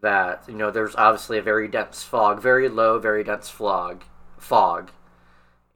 that 0.00 0.44
you 0.48 0.54
know 0.54 0.70
there's 0.70 0.96
obviously 0.96 1.38
a 1.38 1.42
very 1.42 1.68
dense 1.68 2.02
fog, 2.02 2.40
very 2.40 2.68
low, 2.68 2.98
very 2.98 3.24
dense 3.24 3.48
fog, 3.48 4.04
fog, 4.38 4.90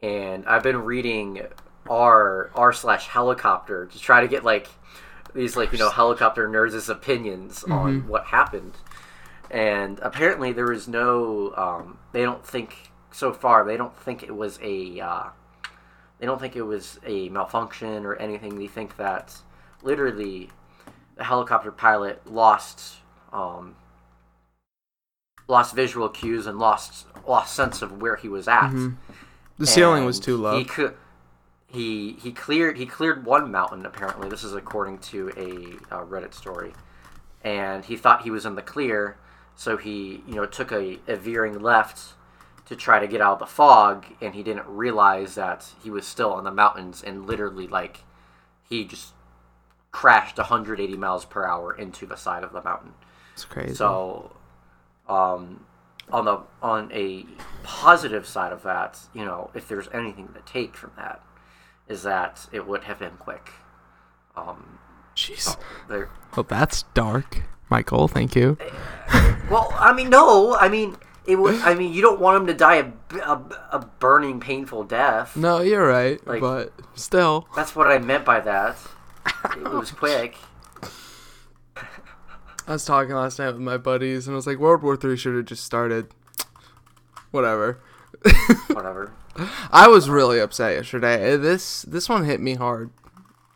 and 0.03 0.47
I've 0.47 0.63
been 0.63 0.85
reading 0.85 1.43
r 1.89 2.51
r 2.55 2.73
slash 2.73 3.09
helicopter 3.09 3.87
to 3.87 3.99
try 3.99 4.21
to 4.21 4.29
get 4.29 4.45
like 4.45 4.69
these 5.35 5.57
like 5.57 5.73
you 5.73 5.79
know 5.79 5.91
helicopter 5.91 6.49
nerds' 6.49 6.89
opinions 6.89 7.65
on 7.65 8.07
what 8.09 8.27
happened, 8.27 8.75
and 9.51 9.99
apparently 10.01 10.53
there 10.53 10.67
was 10.67 10.89
no 10.89 11.53
um, 11.57 11.99
they 12.13 12.23
don't 12.23 12.45
think 12.47 12.91
so 13.11 13.33
far 13.33 13.65
they 13.65 13.77
don't 13.77 13.95
think 13.95 14.23
it 14.23 14.35
was 14.35 14.59
a 14.63 15.01
uh, 15.01 15.25
they 16.19 16.27
don't 16.27 16.41
think 16.41 16.55
it 16.55 16.63
was 16.63 17.01
a 17.05 17.29
malfunction 17.31 18.05
or 18.05 18.15
anything. 18.15 18.59
They 18.59 18.69
think 18.69 18.97
that 18.97 19.35
literally 19.83 20.51
the 21.17 21.25
helicopter 21.25 21.73
pilot 21.73 22.25
lost 22.31 22.97
um, 23.33 23.75
lost 25.49 25.75
visual 25.75 26.09
cues 26.09 26.47
and 26.47 26.59
lost 26.59 27.07
lost 27.27 27.55
sense 27.55 27.83
of 27.83 28.01
where 28.01 28.17
he 28.17 28.29
was 28.29 28.49
at. 28.49 28.71
the 29.59 29.67
ceiling 29.67 30.05
was 30.05 30.19
too 30.19 30.37
low. 30.37 30.59
He 30.59 30.65
could. 30.65 30.95
He 31.67 32.17
he 32.23 32.33
cleared 32.33 32.77
he 32.77 32.87
cleared 32.87 33.25
one 33.25 33.51
mountain 33.51 33.87
apparently. 33.87 34.29
This 34.29 34.45
is 34.45 34.55
according 34.55 34.99
to 34.99 35.31
a 35.37 35.95
uh, 35.95 36.05
Reddit 36.05 36.35
story, 36.35 36.75
and 37.43 37.85
he 37.85 37.97
thought 37.97 38.23
he 38.23 38.31
was 38.31 38.45
in 38.45 38.57
the 38.57 38.63
clear, 38.63 39.17
so 39.57 39.77
he 39.77 40.23
you 40.27 40.35
know 40.35 40.45
took 40.45 40.71
a, 40.71 40.99
a 41.09 41.17
veering 41.17 41.61
left 41.61 42.15
to 42.67 42.77
try 42.77 42.99
to 42.99 43.07
get 43.07 43.21
out 43.21 43.35
of 43.35 43.39
the 43.39 43.47
fog, 43.47 44.05
and 44.21 44.35
he 44.35 44.43
didn't 44.43 44.67
realize 44.67 45.35
that 45.35 45.73
he 45.83 45.91
was 45.91 46.07
still 46.07 46.33
on 46.33 46.45
the 46.45 46.51
mountains, 46.51 47.03
and 47.03 47.27
literally 47.27 47.67
like 47.67 48.01
he 48.69 48.85
just 48.85 49.13
crashed 49.93 50.39
180 50.39 50.97
miles 50.97 51.25
per 51.25 51.47
hour 51.47 51.75
into 51.75 52.07
the 52.07 52.17
side 52.17 52.43
of 52.43 52.53
the 52.53 52.63
mountain. 52.63 52.95
It's 53.35 53.45
crazy. 53.45 53.75
So, 53.75 54.35
um, 55.09 55.65
on 56.11 56.25
the 56.25 56.41
on 56.63 56.91
a 56.93 57.25
positive 57.63 58.27
side 58.27 58.53
of 58.53 58.63
that, 58.63 58.99
you 59.15 59.25
know, 59.25 59.51
if 59.55 59.69
there's 59.69 59.89
anything 59.93 60.29
to 60.35 60.41
take 60.53 60.77
from 60.77 60.91
that, 60.97 61.23
is 61.89 62.03
that 62.03 62.47
it 62.53 62.67
would 62.67 62.85
have 62.85 62.99
been 62.99 63.17
quick. 63.19 63.51
Um, 64.37 64.79
Jeez. 65.17 65.57
there. 65.89 66.09
Well, 66.37 66.45
that's 66.49 66.85
dark, 66.95 67.43
Michael. 67.71 68.09
Thank 68.09 68.35
you. 68.37 68.57
Well, 69.51 69.71
I 69.75 69.93
mean, 69.93 70.09
no, 70.09 70.55
I 70.57 70.71
mean, 70.71 70.97
it 71.27 71.37
would. 71.37 71.57
I 71.57 71.75
mean, 71.75 71.93
you 71.93 72.01
don't 72.01 72.19
want 72.19 72.39
him 72.41 72.47
to 72.47 72.55
die 72.55 72.77
a, 72.77 73.17
a, 73.19 73.43
a 73.73 73.79
burning, 73.99 74.41
painful 74.41 74.85
death. 74.85 75.37
No, 75.37 75.61
you're 75.61 75.87
right, 75.87 76.25
Like- 76.27 76.41
but 76.41 76.73
still. 76.95 77.47
That's 77.55 77.77
what 77.77 77.89
I 77.89 77.99
meant 77.99 78.25
by 78.25 78.41
that. 78.41 78.79
It 79.57 79.71
was 79.71 79.91
quick. 80.03 80.37
I 82.67 82.73
was 82.73 82.85
talking 82.85 83.15
last 83.15 83.39
night 83.39 83.53
with 83.53 83.61
my 83.61 83.77
buddies, 83.77 84.27
and 84.27 84.35
I 84.35 84.37
was 84.37 84.47
like, 84.47 84.59
World 84.59 84.83
War 84.83 84.97
Three 84.97 85.17
should 85.17 85.35
have 85.35 85.47
just 85.47 85.65
started. 85.65 86.09
Whatever. 87.31 87.81
Whatever. 88.69 89.13
I 89.71 89.89
was 89.89 90.09
really 90.11 90.39
upset 90.39 90.77
yesterday. 90.77 91.37
This 91.37 91.83
this 91.83 92.09
one 92.09 92.25
hit 92.25 92.41
me 92.41 92.55
hard. 92.55 92.91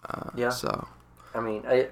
Uh, 0.09 0.31
Yeah. 0.35 0.51
So 0.51 0.89
I 1.35 1.41
mean, 1.41 1.65
I. 1.67 1.89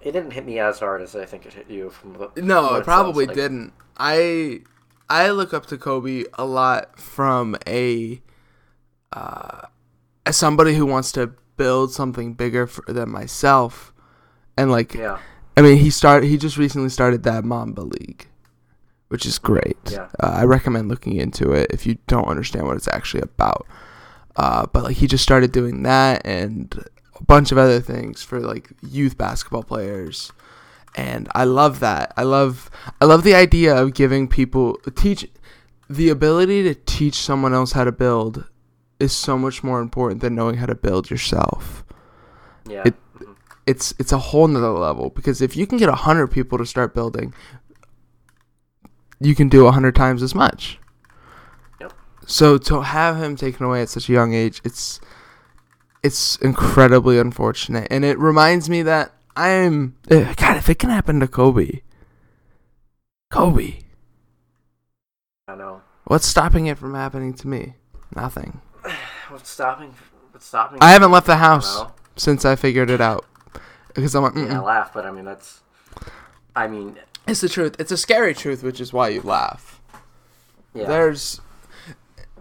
It 0.00 0.12
didn't 0.12 0.32
hit 0.32 0.44
me 0.44 0.58
as 0.58 0.80
hard 0.80 1.00
as 1.00 1.16
I 1.16 1.24
think 1.24 1.46
it 1.46 1.54
hit 1.54 1.70
you. 1.70 1.88
From 1.90 2.12
the, 2.12 2.42
no, 2.42 2.62
what 2.62 2.80
it 2.80 2.84
probably 2.84 3.26
like. 3.26 3.34
didn't. 3.34 3.72
I 3.96 4.60
I 5.08 5.30
look 5.30 5.52
up 5.54 5.66
to 5.66 5.78
Kobe 5.78 6.24
a 6.34 6.44
lot 6.44 6.98
from 6.98 7.56
a 7.66 8.20
uh, 9.12 9.62
as 10.26 10.36
somebody 10.36 10.74
who 10.74 10.86
wants 10.86 11.10
to 11.12 11.32
build 11.56 11.92
something 11.92 12.34
bigger 12.34 12.66
for, 12.66 12.84
than 12.92 13.10
myself, 13.10 13.92
and 14.56 14.70
like 14.70 14.94
Yeah. 14.94 15.18
I 15.56 15.62
mean, 15.62 15.76
he 15.78 15.90
started. 15.90 16.26
He 16.28 16.36
just 16.36 16.56
recently 16.56 16.88
started 16.88 17.22
that 17.24 17.44
Mamba 17.44 17.82
League, 17.82 18.28
which 19.08 19.24
is 19.26 19.38
great. 19.38 19.76
Yeah. 19.90 20.08
Uh, 20.20 20.32
I 20.40 20.44
recommend 20.44 20.88
looking 20.88 21.16
into 21.16 21.52
it 21.52 21.70
if 21.70 21.86
you 21.86 21.98
don't 22.06 22.26
understand 22.26 22.66
what 22.66 22.76
it's 22.76 22.88
actually 22.88 23.22
about. 23.22 23.66
Uh, 24.36 24.66
but 24.72 24.82
like 24.82 24.96
he 24.96 25.06
just 25.06 25.22
started 25.22 25.52
doing 25.52 25.84
that 25.84 26.22
and 26.26 26.74
a 27.14 27.22
bunch 27.22 27.52
of 27.52 27.58
other 27.58 27.80
things 27.80 28.22
for 28.22 28.40
like 28.40 28.70
youth 28.82 29.16
basketball 29.16 29.62
players, 29.62 30.32
and 30.96 31.28
I 31.36 31.44
love 31.44 31.78
that. 31.80 32.12
I 32.16 32.24
love 32.24 32.68
I 33.00 33.04
love 33.04 33.22
the 33.22 33.34
idea 33.36 33.76
of 33.80 33.94
giving 33.94 34.26
people 34.26 34.76
teach 34.96 35.28
the 35.88 36.08
ability 36.08 36.64
to 36.64 36.74
teach 36.74 37.14
someone 37.14 37.54
else 37.54 37.72
how 37.72 37.84
to 37.84 37.92
build 37.92 38.44
is 38.98 39.12
so 39.12 39.38
much 39.38 39.62
more 39.62 39.80
important 39.80 40.20
than 40.20 40.34
knowing 40.34 40.56
how 40.56 40.66
to 40.66 40.74
build 40.74 41.10
yourself 41.10 41.84
Yeah. 42.66 42.82
It- 42.86 42.94
it's 43.66 43.94
it's 43.98 44.12
a 44.12 44.18
whole 44.18 44.46
nother 44.46 44.70
level 44.70 45.10
because 45.10 45.40
if 45.40 45.56
you 45.56 45.66
can 45.66 45.78
get 45.78 45.88
a 45.88 45.94
hundred 45.94 46.28
people 46.28 46.58
to 46.58 46.66
start 46.66 46.94
building, 46.94 47.34
you 49.20 49.34
can 49.34 49.48
do 49.48 49.66
a 49.66 49.72
hundred 49.72 49.94
times 49.94 50.22
as 50.22 50.34
much. 50.34 50.78
Yep. 51.80 51.92
So 52.26 52.58
to 52.58 52.82
have 52.82 53.16
him 53.16 53.36
taken 53.36 53.64
away 53.64 53.82
at 53.82 53.88
such 53.88 54.08
a 54.08 54.12
young 54.12 54.34
age, 54.34 54.60
it's 54.64 55.00
it's 56.02 56.36
incredibly 56.36 57.18
unfortunate, 57.18 57.88
and 57.90 58.04
it 58.04 58.18
reminds 58.18 58.68
me 58.68 58.82
that 58.82 59.12
I'm 59.36 59.96
eh, 60.10 60.34
God. 60.36 60.56
If 60.56 60.68
it 60.68 60.78
can 60.78 60.90
happen 60.90 61.20
to 61.20 61.28
Kobe, 61.28 61.80
Kobe, 63.30 63.78
I 65.48 65.54
know. 65.54 65.82
what's 66.04 66.26
stopping 66.26 66.66
it 66.66 66.78
from 66.78 66.94
happening 66.94 67.32
to 67.34 67.48
me? 67.48 67.74
Nothing. 68.14 68.60
What's 69.30 69.48
stopping? 69.48 69.94
What's 70.30 70.46
stopping? 70.46 70.78
I 70.80 70.90
haven't 70.92 71.10
left 71.10 71.26
the 71.26 71.38
house 71.38 71.84
since 72.14 72.44
I 72.44 72.54
figured 72.54 72.90
it 72.90 73.00
out 73.00 73.24
because 73.94 74.14
I'm 74.14 74.22
like, 74.24 74.34
Yeah, 74.34 74.60
I 74.60 74.62
laugh, 74.62 74.92
but 74.92 75.06
I 75.06 75.10
mean 75.10 75.24
that's. 75.24 75.60
I 76.56 76.68
mean, 76.68 76.96
It's 77.26 77.40
the 77.40 77.48
truth. 77.48 77.76
It's 77.78 77.90
a 77.92 77.96
scary 77.96 78.34
truth, 78.34 78.62
which 78.62 78.80
is 78.80 78.92
why 78.92 79.08
you 79.08 79.22
laugh. 79.22 79.80
yeah. 80.74 80.86
There's, 80.86 81.40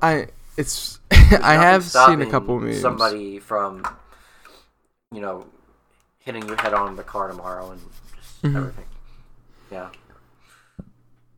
I 0.01 0.27
it's 0.57 1.00
I 1.12 1.53
have 1.53 1.83
seen 1.83 2.22
a 2.22 2.29
couple 2.29 2.60
memes. 2.60 2.81
Somebody 2.81 3.39
from, 3.39 3.88
you 5.12 5.22
know, 5.22 5.45
hitting 6.19 6.48
your 6.48 6.57
head 6.62 6.74
on 6.74 6.95
the 6.95 7.03
car 7.03 7.27
tomorrow 7.27 7.72
and 7.72 7.81
just 8.15 8.41
Mhm. 8.43 8.55
everything. 8.57 8.86
Yeah. 9.72 9.89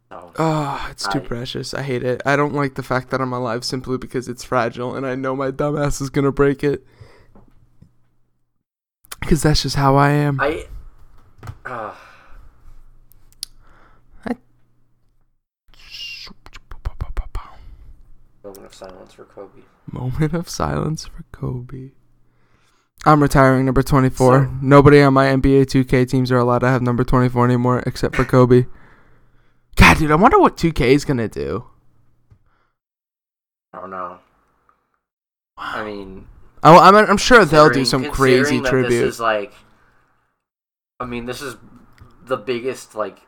So, 0.10 0.31
Oh, 0.38 0.88
it's 0.91 1.07
too 1.07 1.19
I- 1.19 1.27
precious. 1.27 1.74
I 1.74 1.81
hate 1.81 2.03
it. 2.03 2.22
I 2.25 2.36
don't 2.36 2.53
like 2.53 2.75
the 2.75 2.84
fact 2.84 3.10
that 3.10 3.22
I'm 3.22 3.34
alive 3.34 3.63
simply 3.63 3.98
because 3.98 4.27
it's 4.27 4.43
fragile, 4.43 4.95
and 4.95 5.05
I 5.05 5.15
know 5.15 5.36
my 5.36 5.51
dumbass 5.51 6.01
is 6.01 6.10
gonna 6.10 6.31
break 6.31 6.63
it. 6.63 6.86
Because 9.25 9.41
that's 9.41 9.63
just 9.63 9.75
how 9.75 9.96
I 9.96 10.12
am. 10.12 10.39
I. 10.39 10.67
Uh, 11.65 11.96
moment 18.44 18.65
of 18.65 18.74
silence 18.75 19.13
for 19.13 19.25
Kobe. 19.25 19.62
Moment 19.91 20.34
of 20.34 20.48
silence 20.48 21.08
for 21.08 21.24
Kobe. 21.32 21.89
I'm 23.03 23.22
retiring 23.22 23.65
number 23.65 23.82
24. 23.82 24.46
So- 24.46 24.51
Nobody 24.62 25.01
on 25.01 25.13
my 25.15 25.25
NBA 25.25 25.65
2K 25.65 26.08
teams 26.08 26.32
are 26.32 26.38
allowed 26.38 26.60
to 26.60 26.67
have 26.67 26.84
number 26.84 27.03
24 27.03 27.46
anymore 27.46 27.84
except 27.88 28.15
for 28.15 28.25
Kobe. 28.25 28.67
God, 29.75 29.98
dude, 29.98 30.12
I 30.12 30.15
wonder 30.15 30.38
what 30.39 30.55
2K 30.55 30.94
is 30.94 31.03
gonna 31.03 31.27
do. 31.27 31.65
I 33.74 33.79
don't 33.82 33.89
know. 33.89 34.20
I 35.58 35.84
mean, 35.84 36.27
I, 36.65 36.88
I'm, 36.89 36.95
I'm 36.95 37.17
sure 37.17 37.45
they'll 37.45 37.69
do 37.69 37.86
some 37.86 38.10
crazy 38.12 38.60
tribute. 38.62 38.89
This 38.89 39.15
is 39.15 39.19
like, 39.19 39.53
I 41.00 41.05
mean, 41.05 41.25
this 41.25 41.41
is 41.41 41.55
the 42.25 42.38
biggest 42.38 42.95
like 42.95 43.19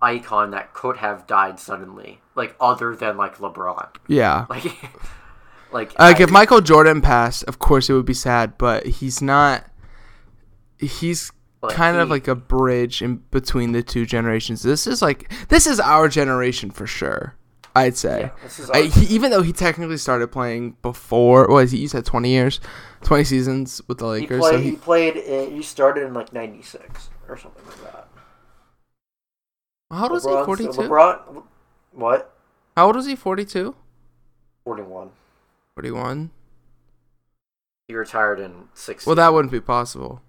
icon 0.00 0.50
that 0.52 0.74
could 0.74 0.96
have 0.98 1.26
died 1.26 1.58
suddenly, 1.60 2.20
like 2.34 2.56
other 2.60 2.94
than 2.96 3.16
like 3.16 3.38
LeBron. 3.38 3.88
yeah. 4.08 4.46
Like, 4.50 4.64
like, 5.72 5.98
Like 5.98 6.18
I- 6.18 6.22
if 6.22 6.30
Michael 6.30 6.60
Jordan 6.62 7.00
passed, 7.02 7.44
of 7.44 7.58
course 7.58 7.90
it 7.90 7.92
would 7.92 8.06
be 8.06 8.14
sad, 8.14 8.56
but 8.58 8.86
he's 8.86 9.20
not. 9.20 9.66
He's 10.78 11.30
But 11.60 11.72
kind 11.72 11.96
of 11.98 12.08
like 12.08 12.26
a 12.28 12.34
bridge 12.34 13.02
in 13.02 13.16
between 13.30 13.72
the 13.72 13.82
two 13.82 14.06
generations. 14.06 14.62
This 14.62 14.86
is 14.86 15.02
like 15.02 15.30
this 15.48 15.66
is 15.66 15.78
our 15.80 16.08
generation 16.08 16.70
for 16.70 16.86
sure. 16.86 17.34
I'd 17.78 17.96
say. 17.96 18.30
Yeah, 18.40 18.46
is 18.46 18.70
I, 18.70 18.82
he, 18.82 19.14
even 19.14 19.30
though 19.30 19.42
he 19.42 19.52
technically 19.52 19.96
started 19.96 20.28
playing 20.28 20.76
before, 20.82 21.48
what 21.48 21.72
you 21.72 21.88
said, 21.88 22.04
twenty 22.04 22.30
years, 22.30 22.60
twenty 23.02 23.24
seasons 23.24 23.80
with 23.88 23.98
the 23.98 24.06
he 24.06 24.20
Lakers. 24.22 24.40
played. 24.40 24.52
so 24.52 24.58
he, 24.58 24.70
he, 24.70 24.76
played. 24.76 25.16
In, 25.16 25.54
he 25.56 25.62
started 25.62 26.04
in 26.04 26.14
like 26.14 26.32
'96 26.32 27.10
or 27.28 27.36
something 27.36 27.64
like 27.66 27.82
that. 27.84 28.08
how 29.90 30.02
old 30.04 30.12
was 30.12 30.24
he? 30.24 30.30
Forty-two. 30.30 30.70
LeBron. 30.70 31.42
What? 31.92 32.34
How 32.76 32.86
old 32.86 32.96
was 32.96 33.06
he? 33.06 33.16
Forty-two. 33.16 33.74
41. 34.64 35.10
Forty-one. 35.74 36.30
He 37.88 37.94
retired 37.94 38.38
in 38.38 38.68
16. 38.74 39.08
Well, 39.08 39.16
that 39.16 39.32
wouldn't 39.32 39.50
be 39.50 39.60
possible. 39.60 40.20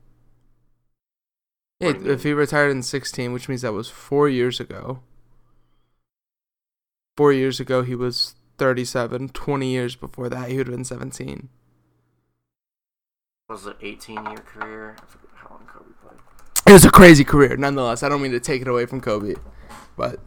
Yeah, 1.82 1.94
if 2.06 2.24
he 2.24 2.32
retired 2.32 2.72
in 2.72 2.84
16, 2.84 3.34
which 3.34 3.50
means 3.50 3.62
that 3.64 3.74
was 3.74 3.90
four 3.90 4.30
years 4.30 4.62
ago. 4.62 5.02
Four 7.20 7.34
years 7.34 7.60
ago, 7.60 7.82
he 7.82 7.96
was 7.96 8.36
37. 8.60 9.28
20 9.30 9.70
years 9.70 9.98
before 9.98 10.30
that, 10.30 10.48
he 10.50 10.56
would 10.56 10.68
have 10.68 10.74
been 10.74 10.86
17. 10.86 11.50
was 13.50 13.68
it 13.68 13.76
18 13.82 14.16
year 14.26 14.36
career? 14.38 14.96
I 14.98 15.06
forget 15.06 15.30
how 15.36 15.50
long 15.50 15.68
Kobe 15.68 15.90
played. 16.02 16.18
It 16.66 16.72
was 16.72 16.86
a 16.86 16.90
crazy 16.90 17.26
career, 17.26 17.58
nonetheless. 17.58 18.04
I 18.04 18.08
don't 18.08 18.22
mean 18.22 18.32
to 18.32 18.40
take 18.40 18.62
it 18.62 18.70
away 18.70 18.86
from 18.86 19.02
Kobe, 19.02 19.34
but 19.98 20.22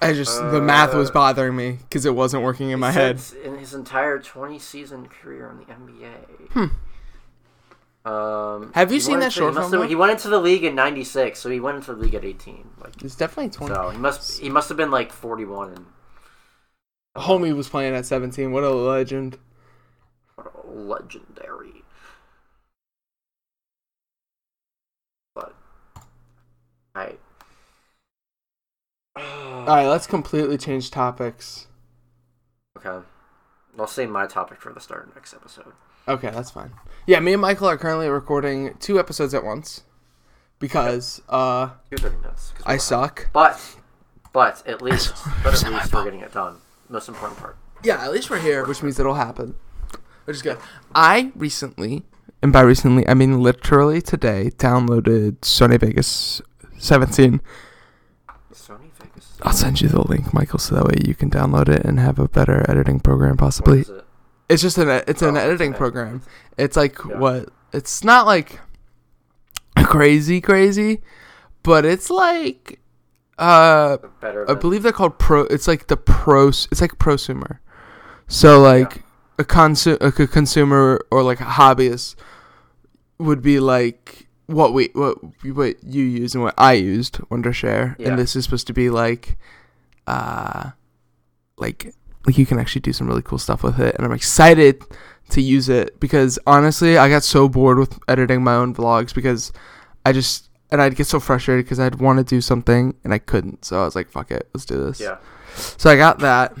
I 0.00 0.12
just 0.12 0.38
the 0.52 0.60
math 0.60 0.94
was 0.94 1.10
Uh, 1.10 1.14
bothering 1.14 1.56
me 1.56 1.78
because 1.82 2.06
it 2.06 2.14
wasn't 2.14 2.44
working 2.44 2.70
in 2.70 2.78
my 2.78 2.92
head. 2.92 3.20
In 3.42 3.58
his 3.58 3.74
entire 3.74 4.20
20 4.20 4.60
season 4.60 5.08
career 5.08 5.50
in 5.50 5.58
the 5.58 5.64
NBA. 5.64 6.52
Hmm. 6.52 6.66
Um, 8.06 8.70
Have 8.74 8.92
you 8.92 9.00
seen 9.00 9.18
that 9.18 9.32
short 9.32 9.54
he 9.54 9.60
film, 9.60 9.72
have- 9.72 9.88
He 9.88 9.96
went 9.96 10.12
into 10.12 10.28
the 10.28 10.38
league 10.38 10.62
in 10.62 10.76
'96, 10.76 11.40
so 11.40 11.50
he 11.50 11.58
went 11.58 11.76
into 11.78 11.92
the 11.92 12.00
league 12.00 12.14
at 12.14 12.24
18. 12.24 12.70
Like, 12.80 13.02
It's 13.02 13.16
definitely 13.16 13.50
20. 13.50 13.74
so 13.74 13.90
he 13.90 13.98
must 13.98 14.38
he 14.40 14.48
must 14.48 14.68
have 14.68 14.78
been 14.78 14.92
like 14.92 15.12
41. 15.12 15.72
And, 15.72 15.86
Homie 17.16 17.56
was 17.56 17.68
playing 17.68 17.94
at 17.96 18.06
17. 18.06 18.52
What 18.52 18.62
a 18.62 18.70
legend. 18.70 19.38
what 20.36 20.52
a 20.54 20.70
legendary. 20.70 21.82
But 25.34 25.54
I. 26.94 27.14
All 29.16 29.64
right, 29.66 29.86
let's 29.88 30.06
completely 30.06 30.56
change 30.58 30.92
topics. 30.92 31.66
Okay. 32.78 33.04
I'll 33.78 33.86
save 33.88 34.10
my 34.10 34.26
topic 34.26 34.60
for 34.60 34.72
the 34.72 34.80
start 34.80 35.08
of 35.08 35.14
next 35.16 35.34
episode. 35.34 35.72
Okay, 36.08 36.30
that's 36.30 36.50
fine. 36.50 36.70
Yeah, 37.06 37.20
me 37.20 37.32
and 37.32 37.42
Michael 37.42 37.68
are 37.68 37.76
currently 37.76 38.08
recording 38.08 38.74
two 38.80 38.98
episodes 38.98 39.34
at 39.34 39.44
once 39.44 39.82
because 40.58 41.20
uh 41.28 41.70
Two 41.90 41.96
thirty 41.98 42.16
minutes. 42.16 42.52
'cause 42.56 42.62
I 42.66 42.70
we're- 42.72 42.78
suck. 42.78 43.28
But, 43.32 43.60
but 44.32 44.62
at 44.66 44.82
least, 44.82 45.14
but 45.42 45.54
at 45.62 45.72
least 45.72 45.92
we're 45.92 46.04
getting 46.04 46.20
it 46.20 46.32
done. 46.32 46.56
Most 46.88 47.08
important 47.08 47.38
part. 47.38 47.56
Yeah, 47.82 48.02
at 48.04 48.10
least 48.12 48.30
we're 48.30 48.38
here, 48.40 48.64
which 48.64 48.82
means 48.82 48.98
it'll 48.98 49.14
happen. 49.14 49.54
Which 50.24 50.36
is 50.36 50.42
good. 50.42 50.58
I 50.94 51.32
recently, 51.36 52.04
and 52.42 52.52
by 52.52 52.62
recently 52.62 53.06
I 53.08 53.14
mean 53.14 53.40
literally 53.42 54.00
today, 54.02 54.50
downloaded 54.56 55.38
Sony 55.40 55.78
Vegas 55.78 56.40
17. 56.78 57.40
Sony 58.52 58.90
Vegas. 59.00 59.32
I'll 59.42 59.52
send 59.52 59.80
you 59.80 59.88
the 59.88 60.00
link, 60.02 60.32
Michael, 60.34 60.58
so 60.58 60.74
that 60.74 60.84
way 60.86 60.94
you 61.06 61.14
can 61.14 61.30
download 61.30 61.68
it 61.68 61.84
and 61.84 62.00
have 62.00 62.18
a 62.18 62.28
better 62.28 62.64
editing 62.68 62.98
program, 63.00 63.32
What 63.32 63.38
possibly. 63.38 63.80
is 63.80 63.88
it? 63.90 64.04
It's 64.48 64.62
just 64.62 64.78
an 64.78 64.88
it's 65.08 65.22
an 65.22 65.36
Oh, 65.36 65.40
editing 65.40 65.70
okay. 65.70 65.78
program. 65.78 66.22
It's 66.56 66.76
like 66.76 66.98
Yeah. 67.08 67.18
what? 67.18 67.48
It's 67.72 68.04
not 68.04 68.26
like 68.26 68.60
crazy 69.84 70.40
crazy, 70.40 71.02
but 71.62 71.84
it's 71.84 72.10
like 72.10 72.80
uh 73.38 73.98
Better. 74.20 74.50
I 74.50 74.54
believe 74.54 74.82
they're 74.82 74.92
called 74.92 75.18
pro. 75.18 75.42
It's 75.42 75.68
like 75.68 75.88
the 75.88 75.96
pros. 75.96 76.68
It's 76.70 76.80
like 76.80 76.98
prosumer. 76.98 77.58
So 78.28 78.60
like 78.60 79.02
a 79.38 79.44
consu- 79.44 80.00
like 80.00 80.18
a 80.18 80.26
consumer 80.26 81.00
or 81.10 81.22
like 81.22 81.40
a 81.40 81.44
hobbyist 81.44 82.14
would 83.18 83.42
be 83.42 83.60
like 83.60 84.26
what 84.46 84.72
we 84.72 84.90
what 84.94 85.18
what 85.44 85.82
you 85.84 86.04
use 86.04 86.34
and 86.34 86.42
what 86.42 86.54
I 86.56 86.74
used 86.74 87.16
Wondershare, 87.30 87.96
Yeah. 87.98 88.08
and 88.10 88.18
this 88.18 88.36
is 88.36 88.44
supposed 88.44 88.66
to 88.68 88.72
be 88.72 88.90
like, 88.90 89.36
uh, 90.06 90.70
like 91.58 91.94
like 92.26 92.38
you 92.38 92.46
can 92.46 92.58
actually 92.58 92.80
do 92.80 92.92
some 92.92 93.06
really 93.06 93.22
cool 93.22 93.38
stuff 93.38 93.62
with 93.62 93.78
it, 93.80 93.94
and 93.94 94.04
I'm 94.04 94.12
excited 94.12 94.82
to 95.30 95.40
use 95.40 95.68
it 95.68 95.98
because 96.00 96.38
honestly, 96.46 96.98
I 96.98 97.08
got 97.08 97.22
so 97.22 97.48
bored 97.48 97.78
with 97.78 97.98
editing 98.08 98.42
my 98.42 98.54
own 98.54 98.74
vlogs 98.74 99.14
because 99.14 99.52
I 100.04 100.12
just 100.12 100.50
and 100.70 100.82
I'd 100.82 100.96
get 100.96 101.06
so 101.06 101.20
frustrated 101.20 101.64
because 101.64 101.78
I'd 101.78 101.96
want 101.96 102.18
to 102.18 102.24
do 102.24 102.40
something 102.40 102.94
and 103.04 103.14
I 103.14 103.18
couldn't. 103.18 103.64
So 103.64 103.80
I 103.80 103.84
was 103.84 103.94
like, 103.94 104.08
"Fuck 104.08 104.30
it, 104.30 104.48
let's 104.52 104.64
do 104.64 104.84
this." 104.84 105.00
Yeah. 105.00 105.18
So 105.54 105.90
I 105.90 105.96
got 105.96 106.18
that. 106.20 106.54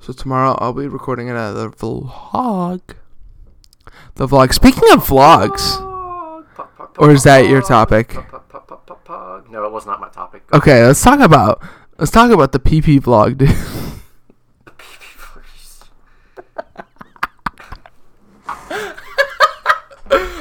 So 0.00 0.12
tomorrow 0.12 0.56
I'll 0.60 0.72
be 0.72 0.86
recording 0.86 1.28
another 1.28 1.68
vlog. 1.70 2.80
The 4.14 4.26
vlog. 4.26 4.52
Speaking 4.52 4.92
of 4.92 5.06
vlogs, 5.06 5.82
or 6.98 7.10
is 7.10 7.24
that 7.24 7.48
your 7.48 7.62
topic? 7.62 8.14
No, 9.48 9.64
it 9.64 9.72
was 9.72 9.86
not 9.86 10.00
my 10.00 10.08
topic. 10.08 10.42
Okay, 10.52 10.84
let's 10.84 11.02
talk 11.02 11.20
about 11.20 11.62
let's 11.98 12.10
talk 12.10 12.30
about 12.30 12.52
the 12.52 12.60
PP 12.60 13.00
vlog, 13.00 13.38
dude. 13.38 13.50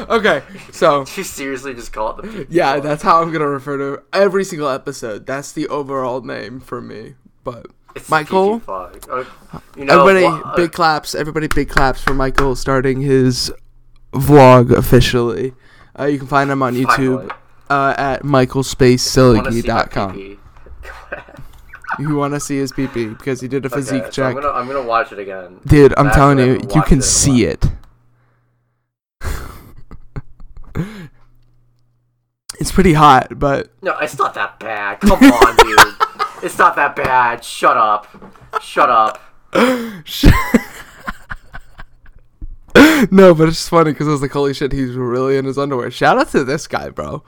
okay, 0.09 0.43
so 0.71 0.99
you 1.15 1.23
seriously 1.23 1.73
just 1.73 1.91
call 1.93 2.19
it 2.19 2.23
the 2.23 2.47
yeah, 2.49 2.79
that's 2.79 3.03
how 3.03 3.21
I'm 3.21 3.31
gonna 3.31 3.47
refer 3.47 3.77
to 3.77 4.03
every 4.13 4.43
single 4.43 4.69
episode. 4.69 5.25
That's 5.25 5.51
the 5.51 5.67
overall 5.67 6.21
name 6.21 6.59
for 6.59 6.81
me. 6.81 7.15
But 7.43 7.67
It's 7.95 8.09
Michael. 8.09 8.61
Oh, 8.67 8.91
you 9.77 9.85
know, 9.85 10.01
everybody, 10.07 10.23
wha- 10.25 10.41
uh, 10.51 10.55
big 10.55 10.71
claps! 10.71 11.13
Everybody, 11.15 11.47
big 11.47 11.69
claps 11.69 12.01
for 12.01 12.13
Michael 12.13 12.55
starting 12.55 13.01
his 13.01 13.51
vlog 14.13 14.71
officially. 14.71 15.53
Uh, 15.97 16.05
you 16.05 16.17
can 16.17 16.27
find 16.27 16.49
him 16.49 16.61
on 16.63 16.73
YouTube 16.75 17.31
uh, 17.69 17.93
at 17.97 18.23
Wanna 18.23 18.23
see 18.23 18.27
my 18.27 18.45
michaelspacesiliggy.com. 18.45 20.13
PP? 20.17 20.37
Go 20.81 20.89
ahead. 21.17 21.35
You 21.99 22.15
want 22.15 22.33
to 22.33 22.39
see 22.41 22.57
his 22.57 22.71
PP 22.73 23.17
because 23.17 23.39
he 23.39 23.47
did 23.47 23.65
a 23.65 23.69
physique 23.69 24.03
Okay, 24.03 24.11
so 24.11 24.23
I'm 24.23 24.33
check. 24.33 24.43
gonna 24.43 24.53
I'm 24.53 24.67
gonna 24.67 24.81
watch 24.83 25.11
it 25.13 25.19
again. 25.19 25.59
Dude, 25.65 25.93
I'm 25.97 26.09
telling 26.11 26.39
you, 26.39 26.59
you 26.75 26.81
can 26.81 27.01
see 27.01 27.45
it. 27.45 27.65
It's 32.59 32.71
pretty 32.71 32.93
hot, 32.93 33.37
but 33.39 33.71
No, 33.81 33.97
it's 33.99 34.17
not 34.17 34.33
that 34.35 34.59
bad. 34.59 34.99
Come 35.01 35.11
on, 35.23 35.55
dude. 35.57 35.79
It's 36.43 36.57
not 36.57 36.75
that 36.75 36.95
bad. 36.95 37.43
Shut 37.43 37.77
up. 37.77 38.07
Shut 38.61 38.89
up. 38.89 39.21
no, 43.11 43.33
but 43.33 43.47
it's 43.47 43.57
just 43.57 43.69
funny 43.69 43.91
because 43.91 44.07
I 44.07 44.11
was 44.11 44.21
like, 44.21 44.31
holy 44.31 44.53
shit, 44.53 44.71
he's 44.71 44.91
really 44.95 45.37
in 45.37 45.45
his 45.45 45.57
underwear. 45.57 45.89
Shout 45.91 46.17
out 46.17 46.29
to 46.29 46.43
this 46.43 46.67
guy, 46.67 46.89
bro. 46.89 47.23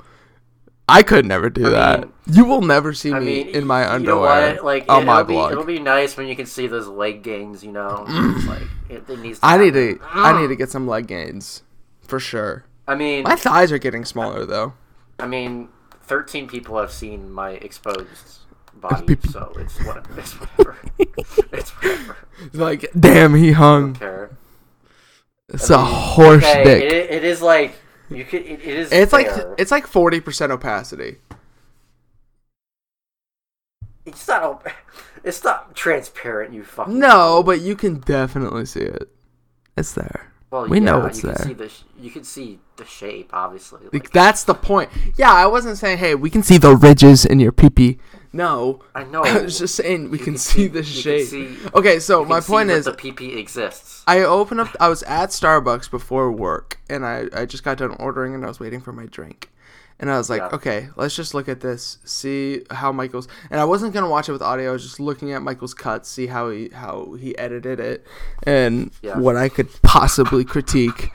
I 0.90 1.04
could 1.04 1.26
never 1.26 1.50
do 1.50 1.68
I 1.68 1.70
that. 1.72 2.00
mean- 2.02 2.14
you 2.30 2.46
will 2.46 2.62
never 2.62 2.94
see 2.94 3.12
I 3.14 3.20
me 3.20 3.26
mean, 3.44 3.48
in 3.50 3.66
my 3.68 3.82
you 3.82 3.88
know 4.04 4.24
underwear? 4.26 4.62
Like 4.62 4.86
on 4.90 5.04
it, 5.04 5.06
my 5.06 5.18
will 5.22 5.24
be 5.26 5.34
vlog. 5.34 5.52
it'll 5.52 5.64
be 5.66 5.80
nice 5.80 6.16
when 6.18 6.28
you 6.28 6.36
can 6.36 6.46
see 6.46 6.68
those 6.68 6.88
leg 6.88 7.24
gains. 7.24 7.64
You 7.64 7.72
know, 7.74 8.06
like 8.48 8.62
it, 8.90 9.04
it 9.10 9.20
needs. 9.20 9.40
I 9.44 9.58
need 9.58 9.74
to. 9.74 10.00
I 10.14 10.40
need 10.42 10.48
to 10.48 10.56
get 10.56 10.70
some 10.70 10.88
leg 10.88 11.08
gains 11.08 11.64
for 12.02 12.20
sure. 12.20 12.66
I 12.88 12.96
mean, 12.96 13.24
My 13.24 13.36
thighs 13.36 13.72
are 13.74 13.78
getting 13.78 14.06
smaller 14.06 14.46
though. 14.46 14.74
I 15.20 15.28
mean, 15.28 15.70
thirteen 16.04 16.48
people 16.48 16.78
have 16.80 16.92
seen 16.92 17.32
my 17.32 17.52
exposed 17.52 18.40
body, 18.76 19.18
so 19.30 19.52
it's 19.58 19.78
whatever. 19.84 20.20
It's 20.20 20.34
whatever. 20.34 20.78
it's 21.52 21.70
whatever. 21.72 22.18
Like, 22.54 22.90
damn, 22.98 23.34
he 23.36 23.52
hung. 23.54 23.96
care. 23.96 24.30
It's 25.50 25.72
I 25.72 25.76
a 25.82 25.84
mean, 25.86 25.94
horse 25.94 26.44
okay, 26.44 26.64
dick. 26.64 26.84
It, 26.84 27.10
it 27.12 27.24
is 27.24 27.42
like 27.42 27.74
you 28.10 28.24
could. 28.26 28.42
It, 28.42 28.60
it 28.62 28.66
is. 28.66 28.92
it's 28.92 29.14
like 29.14 29.28
it's 29.58 29.72
like 29.72 29.88
forty 29.88 30.20
percent 30.20 30.52
opacity. 30.52 31.18
It's 34.06 34.28
not. 34.28 34.44
op- 34.44 34.68
It's 35.24 35.44
not 35.44 35.76
transparent. 35.76 36.54
You 36.54 36.64
fucking. 36.64 36.98
No, 37.00 37.44
but 37.44 37.60
you 37.62 37.76
can 37.76 38.00
definitely 38.00 38.66
see 38.66 38.80
it. 38.82 39.10
It's 39.76 39.94
there. 39.94 40.32
Well, 40.62 40.70
We 40.70 40.80
yeah, 40.80 40.86
know 40.86 41.06
it's 41.06 41.24
you 41.24 41.30
there. 41.30 41.36
Can 41.36 41.48
see 41.48 41.54
the 41.54 41.70
sh- 41.70 41.82
you 42.00 42.10
can 42.12 42.24
see 42.24 42.60
the 42.78 42.86
shape, 42.86 43.30
obviously. 43.34 43.80
Like, 43.92 44.12
that's 44.12 44.44
the 44.44 44.54
point. 44.54 44.90
Yeah, 45.18 45.32
I 45.34 45.46
wasn't 45.48 45.78
saying, 45.78 45.98
hey, 45.98 46.16
we 46.16 46.30
can 46.30 46.44
see 46.44 46.58
the 46.58 46.76
ridges 46.76 47.26
in 47.26 47.40
your 47.40 47.52
pee 47.52 47.98
No. 48.34 48.82
I 48.94 49.04
know. 49.04 49.24
I 49.26 49.42
was 49.42 49.58
just 49.60 49.76
saying 49.76 50.10
we 50.12 50.18
can, 50.18 50.26
can 50.34 50.38
see, 50.38 50.64
see- 50.64 50.68
the 50.68 50.84
shape. 50.84 51.28
see- 51.28 51.58
okay, 51.74 52.00
so 52.00 52.24
my 52.26 52.40
point 52.40 52.68
that 52.70 52.76
is, 52.78 52.86
the 52.86 52.94
PP 52.94 53.38
exists. 53.38 54.04
I 54.08 54.20
opened 54.22 54.62
up. 54.62 54.76
I 54.80 54.90
was 54.90 55.04
at 55.04 55.30
Starbucks 55.30 55.90
before 55.90 56.32
work, 56.32 56.80
and 56.90 57.06
I 57.06 57.26
I 57.34 57.46
just 57.46 57.64
got 57.64 57.78
done 57.80 57.96
ordering, 58.00 58.34
and 58.36 58.44
I 58.46 58.48
was 58.48 58.60
waiting 58.60 58.80
for 58.80 58.92
my 58.94 59.06
drink, 59.06 59.50
and 60.00 60.12
I 60.12 60.18
was 60.18 60.30
like, 60.30 60.42
Yeah. 60.42 60.50
okay, 60.54 60.90
let's 60.96 61.16
just 61.16 61.34
look 61.34 61.50
at 61.50 61.62
this, 61.62 61.98
see 62.06 62.64
how 62.72 62.92
Michael's. 62.92 63.28
And 63.50 63.60
I 63.60 63.66
wasn't 63.66 63.94
gonna 63.94 64.10
watch 64.10 64.30
it 64.30 64.32
with 64.32 64.42
audio. 64.42 64.70
I 64.70 64.74
was 64.74 64.84
just 64.84 65.00
looking 65.00 65.32
at 65.34 65.42
Michael's 65.42 65.74
cuts, 65.74 66.10
see 66.10 66.28
how 66.28 66.50
he 66.50 66.70
how 66.70 67.14
he 67.20 67.38
edited 67.38 67.80
it, 67.80 68.06
and 68.44 68.92
Yeah. 69.02 69.18
what 69.18 69.36
I 69.36 69.50
could 69.50 69.70
possibly 69.82 70.44
critique. 70.46 71.12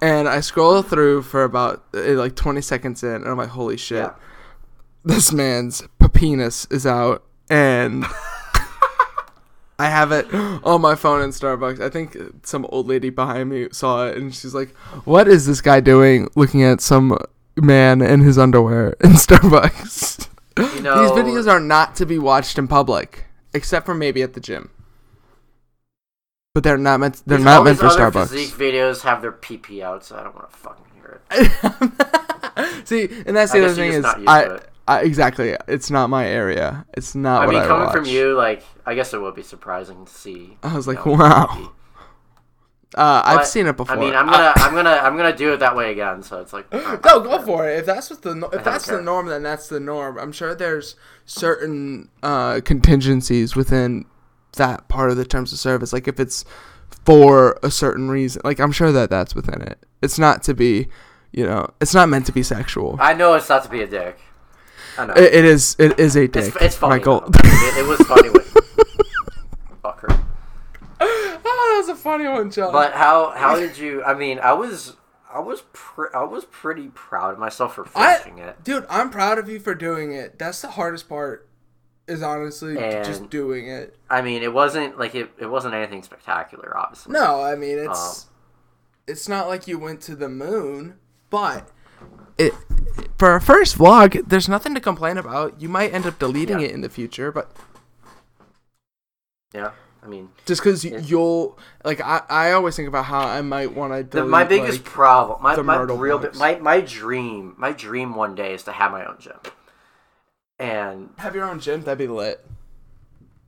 And 0.00 0.28
I 0.28 0.40
scroll 0.40 0.82
through 0.82 1.22
for 1.22 1.44
about 1.44 1.84
uh, 1.94 2.00
like 2.14 2.34
20 2.36 2.60
seconds 2.60 3.02
in, 3.02 3.14
and 3.14 3.26
I'm 3.28 3.36
like, 3.38 3.48
holy 3.50 3.76
shit, 3.76 3.98
Yeah. 3.98 4.12
this 5.04 5.32
man's 5.32 5.82
penis 6.12 6.66
is 6.70 6.86
out, 6.86 7.24
and. 7.50 8.04
I 9.76 9.86
have 9.86 10.12
it 10.12 10.32
on 10.32 10.80
my 10.80 10.94
phone 10.94 11.20
in 11.20 11.30
Starbucks. 11.30 11.80
I 11.80 11.88
think 11.88 12.16
some 12.44 12.64
old 12.66 12.86
lady 12.86 13.10
behind 13.10 13.50
me 13.50 13.66
saw 13.72 14.06
it 14.06 14.16
and 14.16 14.32
she's 14.32 14.54
like, 14.54 14.70
"What 15.04 15.26
is 15.26 15.46
this 15.46 15.60
guy 15.60 15.80
doing 15.80 16.28
looking 16.36 16.62
at 16.62 16.80
some 16.80 17.18
man 17.56 18.02
in 18.02 18.20
his 18.20 18.38
underwear 18.38 18.96
in 19.04 19.12
Starbucks?" 19.12 20.28
You 20.56 20.82
know, 20.82 21.02
These 21.02 21.24
videos 21.24 21.50
are 21.50 21.60
not 21.60 21.96
to 21.96 22.06
be 22.06 22.18
watched 22.18 22.58
in 22.58 22.68
public, 22.68 23.26
except 23.52 23.86
for 23.86 23.94
maybe 23.94 24.22
at 24.22 24.34
the 24.34 24.40
gym. 24.40 24.70
But 26.54 26.62
they're 26.62 26.78
not 26.78 27.00
meant. 27.00 27.22
They're 27.26 27.38
not 27.38 27.64
meant 27.64 27.78
for 27.78 27.86
other 27.86 28.10
Starbucks. 28.10 28.28
Physique 28.28 28.54
videos 28.54 29.02
have 29.02 29.20
their 29.20 29.32
PP 29.32 29.82
out, 29.82 30.04
so 30.04 30.16
I 30.16 30.22
don't 30.22 30.34
want 30.34 30.50
to 30.50 30.56
fucking 30.56 30.84
hear 30.94 31.20
it. 31.32 32.86
See, 32.86 33.08
and 33.26 33.36
that's 33.36 33.50
the 33.50 33.58
guess 33.58 33.70
other 33.70 33.74
thing 33.74 33.90
is, 33.90 34.02
just 34.04 34.18
not 34.18 34.48
used 34.50 34.62
I. 34.62 34.68
I 34.86 35.00
exactly. 35.00 35.56
It's 35.66 35.90
not 35.90 36.10
my 36.10 36.26
area. 36.26 36.86
It's 36.92 37.14
not. 37.14 37.42
I 37.42 37.46
what 37.46 37.54
mean, 37.54 37.62
I 37.62 37.66
coming 37.66 37.90
from 37.90 38.04
you, 38.04 38.34
like, 38.34 38.62
I 38.84 38.94
guess 38.94 39.14
it 39.14 39.20
would 39.20 39.34
be 39.34 39.42
surprising 39.42 40.04
to 40.04 40.12
see. 40.12 40.58
I 40.62 40.76
was 40.76 40.86
like, 40.86 41.04
know, 41.04 41.12
wow. 41.12 41.72
Uh, 42.96 43.22
I've 43.24 43.38
But, 43.38 43.46
seen 43.46 43.66
it 43.66 43.76
before. 43.76 43.96
I 43.96 43.98
mean, 43.98 44.14
I'm 44.14 44.26
gonna, 44.26 44.52
I'm 44.56 44.72
gonna, 44.74 44.90
I'm 44.90 45.16
gonna 45.16 45.36
do 45.36 45.52
it 45.52 45.56
that 45.58 45.74
way 45.74 45.90
again. 45.90 46.22
So 46.22 46.40
it's 46.40 46.52
like, 46.52 46.72
No, 46.72 46.96
go 46.98 47.40
for 47.42 47.68
it. 47.68 47.78
If 47.80 47.86
that's 47.86 48.08
what 48.08 48.22
the 48.22 48.48
if 48.52 48.62
that's 48.62 48.86
the 48.86 49.00
norm, 49.02 49.26
then 49.26 49.42
that's 49.42 49.68
the 49.68 49.80
norm. 49.80 50.16
I'm 50.18 50.30
sure 50.32 50.54
there's 50.54 50.94
certain 51.26 52.08
uh, 52.22 52.60
contingencies 52.64 53.56
within 53.56 54.04
that 54.56 54.88
part 54.88 55.10
of 55.10 55.16
the 55.16 55.24
terms 55.24 55.52
of 55.52 55.58
service. 55.58 55.92
Like 55.92 56.06
if 56.06 56.20
it's 56.20 56.44
for 57.04 57.58
a 57.64 57.70
certain 57.70 58.08
reason, 58.08 58.42
like 58.44 58.60
I'm 58.60 58.70
sure 58.72 58.92
that 58.92 59.10
that's 59.10 59.34
within 59.34 59.60
it. 59.62 59.84
It's 60.00 60.18
not 60.18 60.44
to 60.44 60.54
be, 60.54 60.86
you 61.32 61.44
know, 61.44 61.68
it's 61.80 61.94
not 61.94 62.08
meant 62.08 62.26
to 62.26 62.32
be 62.32 62.44
sexual. 62.44 62.96
I 63.00 63.14
know 63.14 63.34
it's 63.34 63.48
not 63.48 63.64
to 63.64 63.68
be 63.70 63.82
a 63.82 63.86
dick. 63.88 64.18
I 64.96 65.06
know. 65.06 65.14
It, 65.14 65.34
it 65.34 65.44
is. 65.44 65.74
It 65.80 65.98
is 65.98 66.14
a 66.14 66.28
dick. 66.28 66.44
it's, 66.46 66.56
it's 66.62 66.76
funny. 66.76 66.98
Michael. 66.98 67.24
It, 67.26 67.78
it 67.78 67.86
was 67.88 67.98
funny 68.06 68.30
with 68.30 68.54
fucker. 69.84 70.13
oh, 71.44 71.70
that 71.72 71.76
was 71.78 71.88
a 71.88 71.94
funny 72.00 72.26
one, 72.26 72.50
Jon. 72.50 72.72
But 72.72 72.92
how, 72.92 73.30
how 73.30 73.56
did 73.56 73.76
you? 73.78 74.02
I 74.04 74.14
mean, 74.14 74.38
I 74.38 74.52
was, 74.52 74.96
I 75.32 75.40
was, 75.40 75.62
pre- 75.72 76.08
I 76.14 76.24
was 76.24 76.44
pretty 76.46 76.88
proud 76.88 77.34
of 77.34 77.38
myself 77.38 77.74
for 77.74 77.86
I, 77.94 78.14
finishing 78.16 78.38
it. 78.38 78.62
dude, 78.64 78.86
I'm 78.88 79.10
proud 79.10 79.38
of 79.38 79.48
you 79.48 79.58
for 79.60 79.74
doing 79.74 80.12
it. 80.12 80.38
That's 80.38 80.60
the 80.62 80.68
hardest 80.70 81.08
part. 81.08 81.48
Is 82.06 82.22
honestly 82.22 82.74
just 82.74 83.30
doing 83.30 83.66
it. 83.66 83.96
I 84.10 84.20
mean, 84.20 84.42
it 84.42 84.52
wasn't 84.52 84.98
like 84.98 85.14
it, 85.14 85.30
it 85.38 85.46
wasn't 85.46 85.72
anything 85.72 86.02
spectacular, 86.02 86.76
obviously. 86.76 87.14
No, 87.14 87.40
I 87.42 87.54
mean 87.54 87.78
it's 87.78 88.24
Um, 88.24 88.30
it's 89.06 89.26
not 89.26 89.48
like 89.48 89.66
you 89.66 89.78
went 89.78 90.02
to 90.02 90.14
the 90.14 90.28
moon, 90.28 90.96
but 91.30 91.70
it 92.36 92.52
for 93.16 93.34
a 93.34 93.40
first 93.40 93.78
vlog, 93.78 94.28
there's 94.28 94.50
nothing 94.50 94.74
to 94.74 94.82
complain 94.82 95.16
about. 95.16 95.62
You 95.62 95.70
might 95.70 95.94
end 95.94 96.04
up 96.04 96.18
deleting 96.18 96.60
Yeah. 96.60 96.66
it 96.66 96.72
in 96.72 96.82
the 96.82 96.90
future, 96.90 97.32
but 97.32 97.50
Yeah. 99.54 99.70
I 100.04 100.06
mean, 100.06 100.28
just 100.44 100.60
because 100.60 100.84
you'll 100.84 101.58
like, 101.82 102.00
I, 102.02 102.22
I 102.28 102.52
always 102.52 102.76
think 102.76 102.88
about 102.88 103.06
how 103.06 103.20
I 103.20 103.40
might 103.40 103.72
want 103.72 103.94
to 103.94 104.04
delete. 104.04 104.30
my 104.30 104.44
biggest 104.44 104.80
like, 104.80 104.84
problem, 104.84 105.42
my, 105.42 105.56
my 105.56 105.80
real, 105.80 106.20
vlogs. 106.20 106.38
my 106.38 106.56
my 106.58 106.80
dream, 106.82 107.54
my 107.56 107.72
dream 107.72 108.14
one 108.14 108.34
day 108.34 108.52
is 108.52 108.64
to 108.64 108.72
have 108.72 108.92
my 108.92 109.06
own 109.06 109.16
gym, 109.18 109.38
and 110.58 111.08
have 111.16 111.34
your 111.34 111.44
own 111.44 111.58
gym. 111.58 111.82
That'd 111.82 111.98
be 111.98 112.06
lit. 112.06 112.44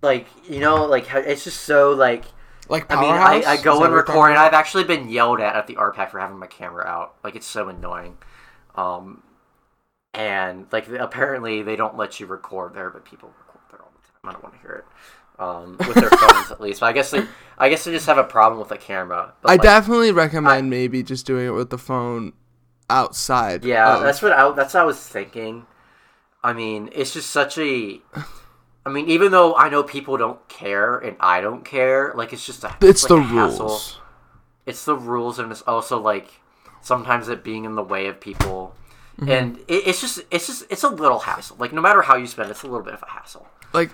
like 0.00 0.26
you 0.48 0.60
know, 0.60 0.86
like 0.86 1.12
it's 1.12 1.44
just 1.44 1.60
so 1.60 1.92
like. 1.92 2.24
Like 2.68 2.90
I 2.90 3.00
mean. 3.00 3.12
I, 3.12 3.42
I 3.52 3.56
go 3.62 3.84
and 3.84 3.94
record, 3.94 4.30
and 4.30 4.38
I've 4.38 4.54
actually 4.54 4.84
been 4.84 5.08
yelled 5.08 5.40
at 5.40 5.54
at 5.54 5.66
the 5.68 5.74
RPAC 5.74 6.10
for 6.10 6.18
having 6.18 6.38
my 6.38 6.48
camera 6.48 6.84
out. 6.84 7.14
Like 7.22 7.36
it's 7.36 7.46
so 7.46 7.68
annoying. 7.68 8.18
Um, 8.74 9.22
and 10.14 10.66
like 10.72 10.88
apparently 10.88 11.62
they 11.62 11.76
don't 11.76 11.96
let 11.96 12.18
you 12.18 12.26
record 12.26 12.74
there, 12.74 12.90
but 12.90 13.04
people 13.04 13.28
record 13.38 13.60
there 13.70 13.82
all 13.82 13.92
the 13.94 14.08
time. 14.08 14.30
I 14.30 14.32
don't 14.32 14.42
want 14.42 14.54
to 14.56 14.60
hear 14.62 14.72
it. 14.72 14.84
Um, 15.38 15.76
with 15.78 15.94
their 15.94 16.08
phones 16.10 16.50
at 16.50 16.60
least. 16.60 16.80
But 16.80 16.86
I 16.86 16.92
guess 16.92 17.10
they, 17.10 17.24
I 17.58 17.68
guess 17.68 17.84
they 17.84 17.92
just 17.92 18.06
have 18.06 18.16
a 18.18 18.24
problem 18.24 18.58
with 18.58 18.70
the 18.70 18.78
camera. 18.78 19.34
But 19.42 19.48
I 19.48 19.52
like, 19.54 19.62
definitely 19.62 20.12
recommend 20.12 20.70
maybe 20.70 21.02
just 21.02 21.26
doing 21.26 21.46
it 21.46 21.50
with 21.50 21.68
the 21.70 21.78
phone 21.78 22.32
outside. 22.88 23.64
Yeah, 23.64 23.96
of- 23.96 24.02
that's 24.02 24.22
what 24.22 24.32
I 24.32 24.50
that's 24.52 24.74
what 24.74 24.80
I 24.80 24.84
was 24.84 24.98
thinking. 24.98 25.66
I 26.42 26.52
mean, 26.52 26.90
it's 26.92 27.12
just 27.12 27.30
such 27.30 27.58
a. 27.58 28.00
I 28.86 28.88
mean, 28.90 29.08
even 29.08 29.32
though 29.32 29.54
I 29.56 29.68
know 29.68 29.82
people 29.82 30.16
don't 30.16 30.46
care 30.48 30.96
and 30.98 31.16
I 31.18 31.40
don't 31.40 31.64
care, 31.64 32.12
like 32.14 32.32
it's 32.32 32.46
just 32.46 32.62
a. 32.64 32.74
it's 32.80 33.02
like 33.02 33.08
the 33.08 33.16
a 33.16 33.22
hassle. 33.22 33.66
rules. 33.66 33.98
It's 34.64 34.84
the 34.84 34.96
rules, 34.96 35.38
and 35.38 35.50
it's 35.52 35.62
also 35.62 36.00
like 36.00 36.40
sometimes 36.80 37.28
it 37.28 37.42
being 37.44 37.64
in 37.64 37.74
the 37.74 37.82
way 37.84 38.06
of 38.06 38.20
people, 38.20 38.74
Mm-hmm. 39.18 39.30
and 39.30 39.58
it, 39.66 39.86
it's 39.88 40.00
just 40.02 40.20
it's 40.30 40.46
just 40.46 40.64
it's 40.70 40.82
a 40.84 40.88
little 40.90 41.18
hassle. 41.20 41.56
Like 41.58 41.72
no 41.72 41.80
matter 41.80 42.02
how 42.02 42.16
you 42.16 42.26
spend, 42.26 42.50
it's 42.50 42.62
a 42.62 42.66
little 42.66 42.84
bit 42.84 42.92
of 42.94 43.02
a 43.02 43.10
hassle. 43.10 43.48
like 43.72 43.90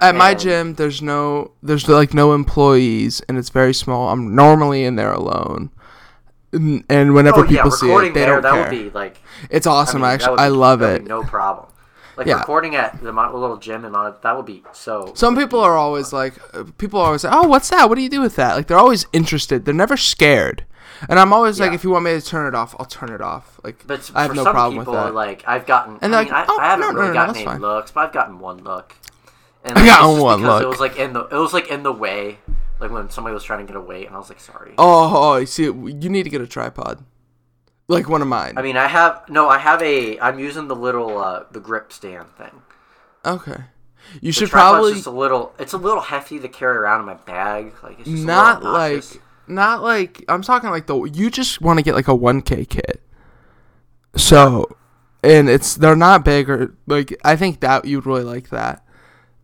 at 0.00 0.14
my 0.14 0.30
And- 0.30 0.40
gym 0.40 0.74
there's 0.74 1.00
no 1.02 1.52
there's 1.62 1.88
like 1.88 2.12
no 2.14 2.32
employees 2.34 3.20
and 3.28 3.38
it's 3.38 3.48
very 3.50 3.74
small. 3.74 4.10
I'm 4.10 4.34
normally 4.34 4.84
in 4.84 4.96
there 4.96 5.12
alone. 5.12 5.70
And, 6.52 6.84
and 6.88 7.12
whenever 7.14 7.40
Oh 7.40 7.42
yeah, 7.44 7.48
people 7.64 7.70
see 7.70 7.90
it 7.90 8.14
they 8.14 8.20
there 8.20 8.26
don't 8.34 8.42
that 8.42 8.52
care. 8.52 8.62
would 8.62 8.70
be 8.70 8.90
like 8.90 9.20
it's 9.50 9.66
I 9.66 9.72
awesome. 9.72 10.00
mean, 10.00 10.08
that 10.08 10.14
actually 10.14 10.30
would 10.32 10.40
i 10.40 10.48
love 10.48 10.80
it. 10.82 11.04
no 11.04 11.22
problem. 11.22 11.66
Like 12.16 12.26
Yeah. 12.28 12.38
recording 12.38 12.74
at 12.76 13.02
the 13.02 13.12
little 13.12 13.58
gym 13.58 13.84
and 13.84 13.94
all, 13.94 14.10
that 14.22 14.36
would 14.36 14.46
be 14.46 14.62
so. 14.72 15.12
some 15.14 15.36
people 15.36 15.60
are 15.60 15.76
always 15.76 16.12
like 16.14 16.34
uh, 16.54 16.64
people 16.78 16.98
are 17.00 17.06
always 17.06 17.24
like 17.24 17.34
oh 17.34 17.46
what's 17.48 17.68
that? 17.70 17.88
What 17.88 17.96
do 17.96 18.02
you 18.02 18.08
do 18.08 18.20
with 18.22 18.36
that? 18.36 18.54
Like 18.54 18.68
they're 18.68 18.78
always 18.78 19.06
interested. 19.12 19.64
They're 19.64 19.74
never 19.74 19.96
scared. 19.96 20.64
And 21.10 21.18
i'm 21.18 21.30
always 21.34 21.60
like 21.60 21.72
if 21.74 21.84
you 21.84 21.90
want 21.90 22.06
me 22.06 22.12
to 22.18 22.22
turn 22.24 22.46
it 22.46 22.54
off 22.54 22.74
i'll 22.78 22.86
turn 22.86 23.10
it 23.10 23.20
off. 23.20 23.60
Like 23.62 23.86
But 23.86 24.10
i 24.14 24.22
have 24.22 24.30
for 24.30 24.36
no 24.36 24.44
some 24.44 24.54
problem 24.54 24.78
people, 24.80 24.94
with 24.94 25.02
that. 25.02 25.14
like 25.14 25.44
I've 25.46 25.66
gotten, 25.66 25.98
And 26.00 26.14
I, 26.16 26.22
mean, 26.24 26.32
like, 26.32 26.48
I, 26.48 26.52
"Oh, 26.52 26.58
I 26.58 26.64
haven't 26.70 26.86
no, 26.86 26.92
no, 26.92 26.98
really 27.00 27.08
no, 27.08 27.14
gotten 27.14 27.36
any 27.36 27.44
fine." 27.44 27.60
looks, 27.60 27.90
but 27.90 28.00
I've 28.06 28.12
gotten 28.14 28.38
one 28.38 28.58
look. 28.64 28.94
And 29.66 29.78
I 29.78 29.84
got 29.84 30.22
one 30.22 30.42
look. 30.42 30.62
It 30.62 30.66
was 30.66 30.80
like 30.80 30.96
in 30.96 31.12
the, 31.12 31.24
it 31.24 31.34
was 31.34 31.52
like 31.52 31.68
in 31.68 31.82
the 31.82 31.92
way, 31.92 32.38
like 32.80 32.90
when 32.90 33.10
somebody 33.10 33.34
was 33.34 33.44
trying 33.44 33.66
to 33.66 33.70
get 33.70 33.76
away, 33.76 34.06
and 34.06 34.14
I 34.14 34.18
was 34.18 34.28
like, 34.28 34.40
sorry. 34.40 34.74
oh, 34.78 35.12
oh 35.14 35.36
you 35.36 35.46
see 35.46 35.64
you 35.64 36.08
need 36.08 36.22
to 36.22 36.30
get 36.30 36.40
a 36.40 36.46
tripod 36.46 37.04
like 37.88 38.08
one 38.08 38.22
of 38.22 38.28
mine 38.28 38.54
I 38.56 38.62
mean, 38.62 38.76
I 38.76 38.88
have 38.88 39.28
no, 39.28 39.48
I 39.48 39.58
have 39.58 39.82
a, 39.82 40.18
I'm 40.20 40.38
using 40.38 40.68
the 40.68 40.76
little, 40.76 41.18
uh, 41.18 41.44
the 41.50 41.60
grip 41.60 41.92
stand 41.92 42.28
thing. 42.36 42.62
okay 43.24 43.64
you 44.20 44.32
The 44.32 44.32
should 44.32 44.50
probably 44.50 44.94
just 44.94 45.06
a 45.06 45.10
little, 45.10 45.52
it's 45.58 45.72
a 45.72 45.78
little 45.78 46.00
hefty 46.00 46.38
to 46.38 46.48
carry 46.48 46.76
around 46.76 47.00
in 47.00 47.06
my 47.06 47.14
bag. 47.14 47.72
Like 47.82 47.98
it's 47.98 48.08
just 48.08 48.24
not 48.24 48.62
a 48.62 48.70
like 48.70 49.04
not 49.48 49.82
like 49.82 50.24
I'm 50.28 50.42
talking 50.42 50.70
like 50.70 50.86
the 50.86 51.02
you 51.04 51.30
just 51.30 51.60
want 51.60 51.78
to 51.78 51.82
get 51.82 51.94
like 51.94 52.08
a 52.08 52.12
1k 52.16 52.68
kit. 52.68 53.02
So, 54.16 54.76
and 55.24 55.48
it's 55.48 55.74
they're 55.74 55.96
not 55.96 56.24
big 56.24 56.48
or 56.48 56.74
like 56.86 57.18
I 57.24 57.34
think 57.34 57.60
that 57.60 57.84
you'd 57.84 58.06
really 58.06 58.22
like 58.22 58.50
that. 58.50 58.85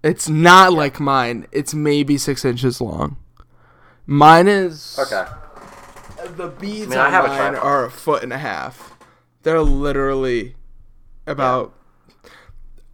It's 0.03 0.29
not 0.29 0.73
like 0.73 0.99
mine. 1.01 1.47
It's 1.53 1.75
maybe 1.75 2.19
six 2.19 2.45
inches 2.45 2.81
long. 2.81 3.17
Mine 4.07 4.49
is 4.49 4.99
Okay. 4.99 5.25
The 6.37 6.49
beads 6.49 6.87
I 6.87 6.91
mean, 6.91 6.99
I 6.99 7.07
on 7.07 7.11
have 7.13 7.27
mine 7.27 7.37
tripod. 7.53 7.65
are 7.67 7.85
a 7.87 7.91
foot 7.91 8.23
and 8.23 8.33
a 8.33 8.39
half. 8.39 8.95
They're 9.43 9.61
literally 9.61 10.55
about. 11.27 11.75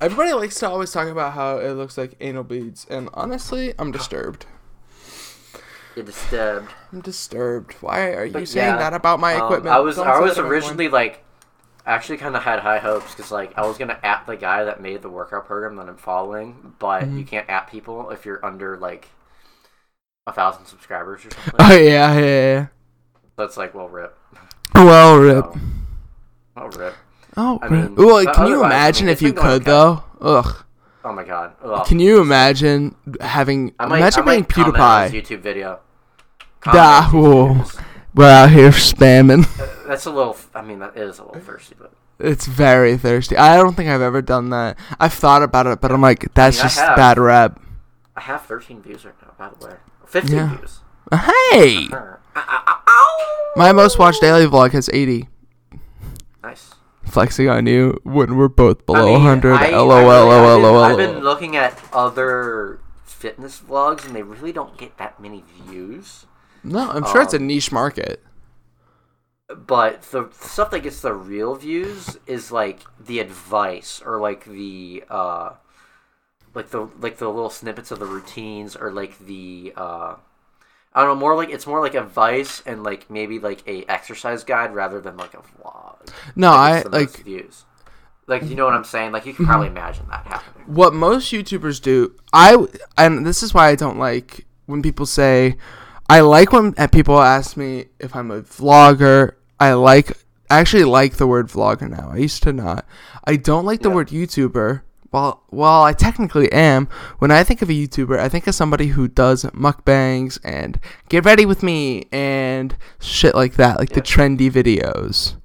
Everybody 0.01 0.33
likes 0.33 0.59
to 0.61 0.69
always 0.69 0.93
talk 0.93 1.09
about 1.09 1.33
how 1.33 1.59
it 1.59 1.73
looks 1.73 1.99
like 1.99 2.15
anal 2.21 2.45
beads, 2.45 2.87
and 2.89 3.09
honestly, 3.15 3.75
I'm 3.79 3.91
disturbed. 3.91 4.47
You're 5.97 6.05
disturbed. 6.05 6.73
I'm 6.93 7.01
disturbed. 7.01 7.75
Why 7.81 8.13
are 8.13 8.25
you 8.27 8.33
But 8.33 8.49
saying 8.49 8.67
yeah, 8.75 8.79
that 8.79 8.95
about 8.95 9.19
my 9.19 9.35
Um, 9.35 9.45
equipment? 9.45 9.75
I 9.75 9.81
was 9.81 9.97
Don't 9.97 10.07
I 10.07 10.21
was 10.21 10.39
originally 10.39 10.89
like 10.89 11.25
I 11.89 11.93
actually 11.95 12.19
kind 12.19 12.37
of 12.37 12.43
had 12.43 12.59
high 12.61 12.79
hopes 12.79 13.15
because 13.15 13.33
like 13.33 13.57
I 13.57 13.67
was 13.67 13.79
gonna 13.79 13.99
at 14.03 14.27
the 14.27 14.37
guy 14.37 14.65
that 14.65 14.81
made 14.83 15.01
the 15.01 15.09
workout 15.09 15.47
program 15.47 15.77
that 15.77 15.89
I'm 15.89 15.97
following, 15.97 16.75
but 16.79 17.05
Mm-hmm. 17.05 17.19
you 17.19 17.25
can't 17.25 17.49
at 17.49 17.71
people 17.71 18.11
if 18.11 18.27
you're 18.27 18.45
under 18.45 18.77
like 18.77 19.09
a 20.27 20.33
thousand 20.33 20.67
subscribers 20.67 21.25
or 21.25 21.31
something. 21.31 21.55
Oh 21.59 21.77
yeah, 21.77 22.13
yeah, 22.15 22.21
yeah. 22.21 22.67
That's 23.37 23.57
like 23.57 23.75
well 23.75 23.89
rip. 23.89 24.17
Well, 24.75 25.17
rip. 25.19 25.45
So, 25.47 25.61
well 26.57 26.69
rip. 26.69 26.95
Oh, 27.39 27.59
I 27.63 27.67
rip. 27.67 27.73
mean, 27.73 27.95
well, 27.95 28.23
can 28.35 28.47
you 28.49 28.55
otherwise, 28.57 28.63
I 28.63 28.67
imagine 28.67 29.07
mean, 29.07 29.13
if 29.15 29.23
you 29.23 29.33
could 29.33 29.65
though? 29.65 30.05
Ugh. 30.21 30.65
Oh 31.05 31.13
my 31.15 31.25
god. 31.25 31.55
Ugh. 31.65 31.87
Can 31.87 32.01
you 32.01 32.21
imagine 32.21 32.95
having? 33.23 33.73
I 33.79 33.87
might, 33.87 33.97
imagine 33.99 34.25
I 34.29 34.33
being 34.33 34.45
PewDiePie. 34.45 35.11
YouTube 35.11 35.41
video. 35.41 35.81
Da, 36.65 37.09
Comment 37.09 37.15
whoa. 37.15 37.65
We're 38.15 38.29
out 38.31 38.51
here 38.51 38.71
spamming. 38.73 39.47
That's 39.89 40.05
a 40.07 40.11
little. 40.11 40.37
I 40.55 40.61
mean, 40.63 40.79
that 40.81 40.97
is 40.97 41.19
a 41.19 41.25
little 41.25 41.41
thirsty, 41.41 41.75
but 41.79 41.93
It's 42.21 42.47
very 42.47 42.97
thirsty. 42.99 43.37
I 43.39 43.57
don't 43.57 43.75
think 43.75 43.89
I've 43.89 44.03
ever 44.03 44.21
done 44.21 44.51
that. 44.51 44.77
I've 45.01 45.15
thought 45.15 45.43
about 45.43 45.67
it, 45.67 45.81
but 45.81 45.91
I'm 45.91 46.03
like, 46.03 46.33
that's 46.35 46.61
I 46.61 46.65
just 46.65 46.79
have. 46.79 46.95
bad 46.97 47.19
rep. 47.19 47.59
I 48.15 48.21
have 48.21 48.43
13 48.45 48.83
views 48.83 49.05
right 49.07 49.15
now. 49.23 49.33
By 49.39 49.49
the 49.59 49.67
way, 49.67 49.75
15 50.07 50.37
Yeah. 50.37 50.57
views. 50.57 50.81
Hey, 51.11 51.89
ow. 52.37 53.53
my 53.57 53.73
most 53.73 53.99
watched 53.99 54.21
daily 54.21 54.47
vlog 54.47 54.73
has 54.73 54.91
80. 54.93 55.29
Nice. 56.43 56.75
Flexing 57.05 57.49
on 57.49 57.65
you 57.67 57.99
when 58.03 58.37
we're 58.37 58.49
both 58.49 58.85
below 58.85 59.01
I 59.01 59.05
mean, 59.05 59.25
100. 59.25 59.55
I- 59.55 59.67
I 59.71 59.71
LOL, 59.71 59.89
really- 59.89 60.05
LOL, 60.05 60.31
I've 60.31 60.43
been- 60.59 60.63
LOL. 60.63 60.85
I've 60.85 60.97
been 60.99 61.19
looking 61.25 61.57
at 61.57 61.79
other 61.95 62.81
fitness 63.05 63.59
vlogs, 63.67 64.05
and 64.07 64.15
they 64.15 64.23
really 64.23 64.53
don't 64.53 64.77
get 64.77 64.99
that 64.99 65.19
many 65.19 65.43
views. 65.67 66.27
No, 66.63 66.91
I'm 66.91 67.07
sure 67.07 67.23
it's 67.23 67.33
a 67.33 67.39
Um, 67.39 67.47
niche 67.47 67.73
market. 67.73 68.23
But 69.55 70.03
the 70.03 70.29
stuff 70.41 70.71
that 70.73 70.81
gets 70.81 71.01
the 71.01 71.15
real 71.15 71.55
views 71.55 72.19
is 72.27 72.53
like 72.53 72.81
the 73.01 73.19
advice 73.21 74.03
or 74.05 74.21
like 74.21 74.45
the 74.45 75.05
uh, 75.09 75.55
like 76.55 76.71
the 76.71 76.89
like 77.01 77.19
the 77.19 77.29
little 77.29 77.51
snippets 77.51 77.91
of 77.91 77.99
the 77.99 78.07
routines 78.07 78.77
or 78.77 78.91
like 78.93 79.19
the 79.19 79.73
uh, 79.77 80.17
I 80.95 81.01
don't 81.03 81.09
know 81.09 81.21
more 81.21 81.37
like 81.37 81.51
it's 81.51 81.67
more 81.67 81.81
like 81.83 81.95
advice 81.95 82.63
and 82.67 82.83
like 82.85 83.11
maybe 83.11 83.39
like 83.39 83.67
a 83.69 83.85
exercise 83.91 84.45
guide 84.45 84.75
rather 84.75 85.01
than 85.01 85.17
like 85.19 85.35
a 85.35 85.39
vlog. 85.39 86.15
No, 86.37 86.51
I 86.53 86.71
gets 86.71 86.83
the 86.83 86.91
most 86.91 87.15
like 87.15 87.19
Mm-hmm. 87.19 87.25
views. 87.25 87.65
Like 88.27 88.51
you 88.51 88.57
know 88.57 88.65
what 88.67 88.75
I'm 88.75 88.85
saying? 88.85 89.13
Like 89.13 89.27
you 89.27 89.35
can 89.35 89.45
probably 89.45 89.69
imagine 89.69 90.09
that 90.09 90.27
happening. 90.27 90.67
what 90.67 90.93
most 90.95 91.33
YouTubers 91.33 91.81
do. 91.81 92.15
I 92.33 92.57
and 92.97 93.27
this 93.27 93.43
is 93.43 93.55
why 93.55 93.69
I 93.69 93.75
don't 93.75 93.99
like 93.99 94.47
when 94.67 94.83
people 94.83 95.07
say 95.07 95.57
I 96.09 96.21
like 96.21 96.53
when 96.53 96.75
people 96.93 97.21
ask 97.21 97.57
me 97.57 97.87
if 97.99 98.15
I'm 98.15 98.31
a 98.31 98.43
vlogger. 98.43 99.35
I 99.61 99.73
like 99.75 100.13
I 100.51 100.61
actually 100.61 100.85
like 100.85 101.17
the 101.17 101.27
word 101.27 101.49
vlogger 101.49 101.89
now. 101.91 102.11
I 102.13 102.17
used 102.17 102.43
to 102.45 102.53
not. 102.53 102.87
I 103.25 103.37
don't 103.37 103.67
like 103.67 103.83
the 103.83 103.91
Yeah. 103.91 103.95
word 103.97 104.09
YouTuber. 104.09 104.81
While 105.11 105.43
while 105.49 105.83
I 105.83 105.93
technically 105.95 106.51
am, 106.53 106.87
when 107.19 107.31
I 107.31 107.43
think 107.43 107.63
of 107.63 107.71
a 107.71 107.73
YouTuber, 107.73 108.19
I 108.19 108.29
think 108.29 108.47
of 108.47 108.55
somebody 108.55 108.89
who 108.89 109.09
does 109.09 109.45
mukbangs 109.45 110.39
and 110.45 110.79
get 111.09 111.25
ready 111.25 111.47
with 111.47 111.63
me 111.63 112.05
and 112.13 112.77
shit 113.01 113.35
like 113.35 113.55
that, 113.55 113.79
like 113.79 113.91
the 113.91 114.03
trendy 114.03 114.51
videos 114.51 115.37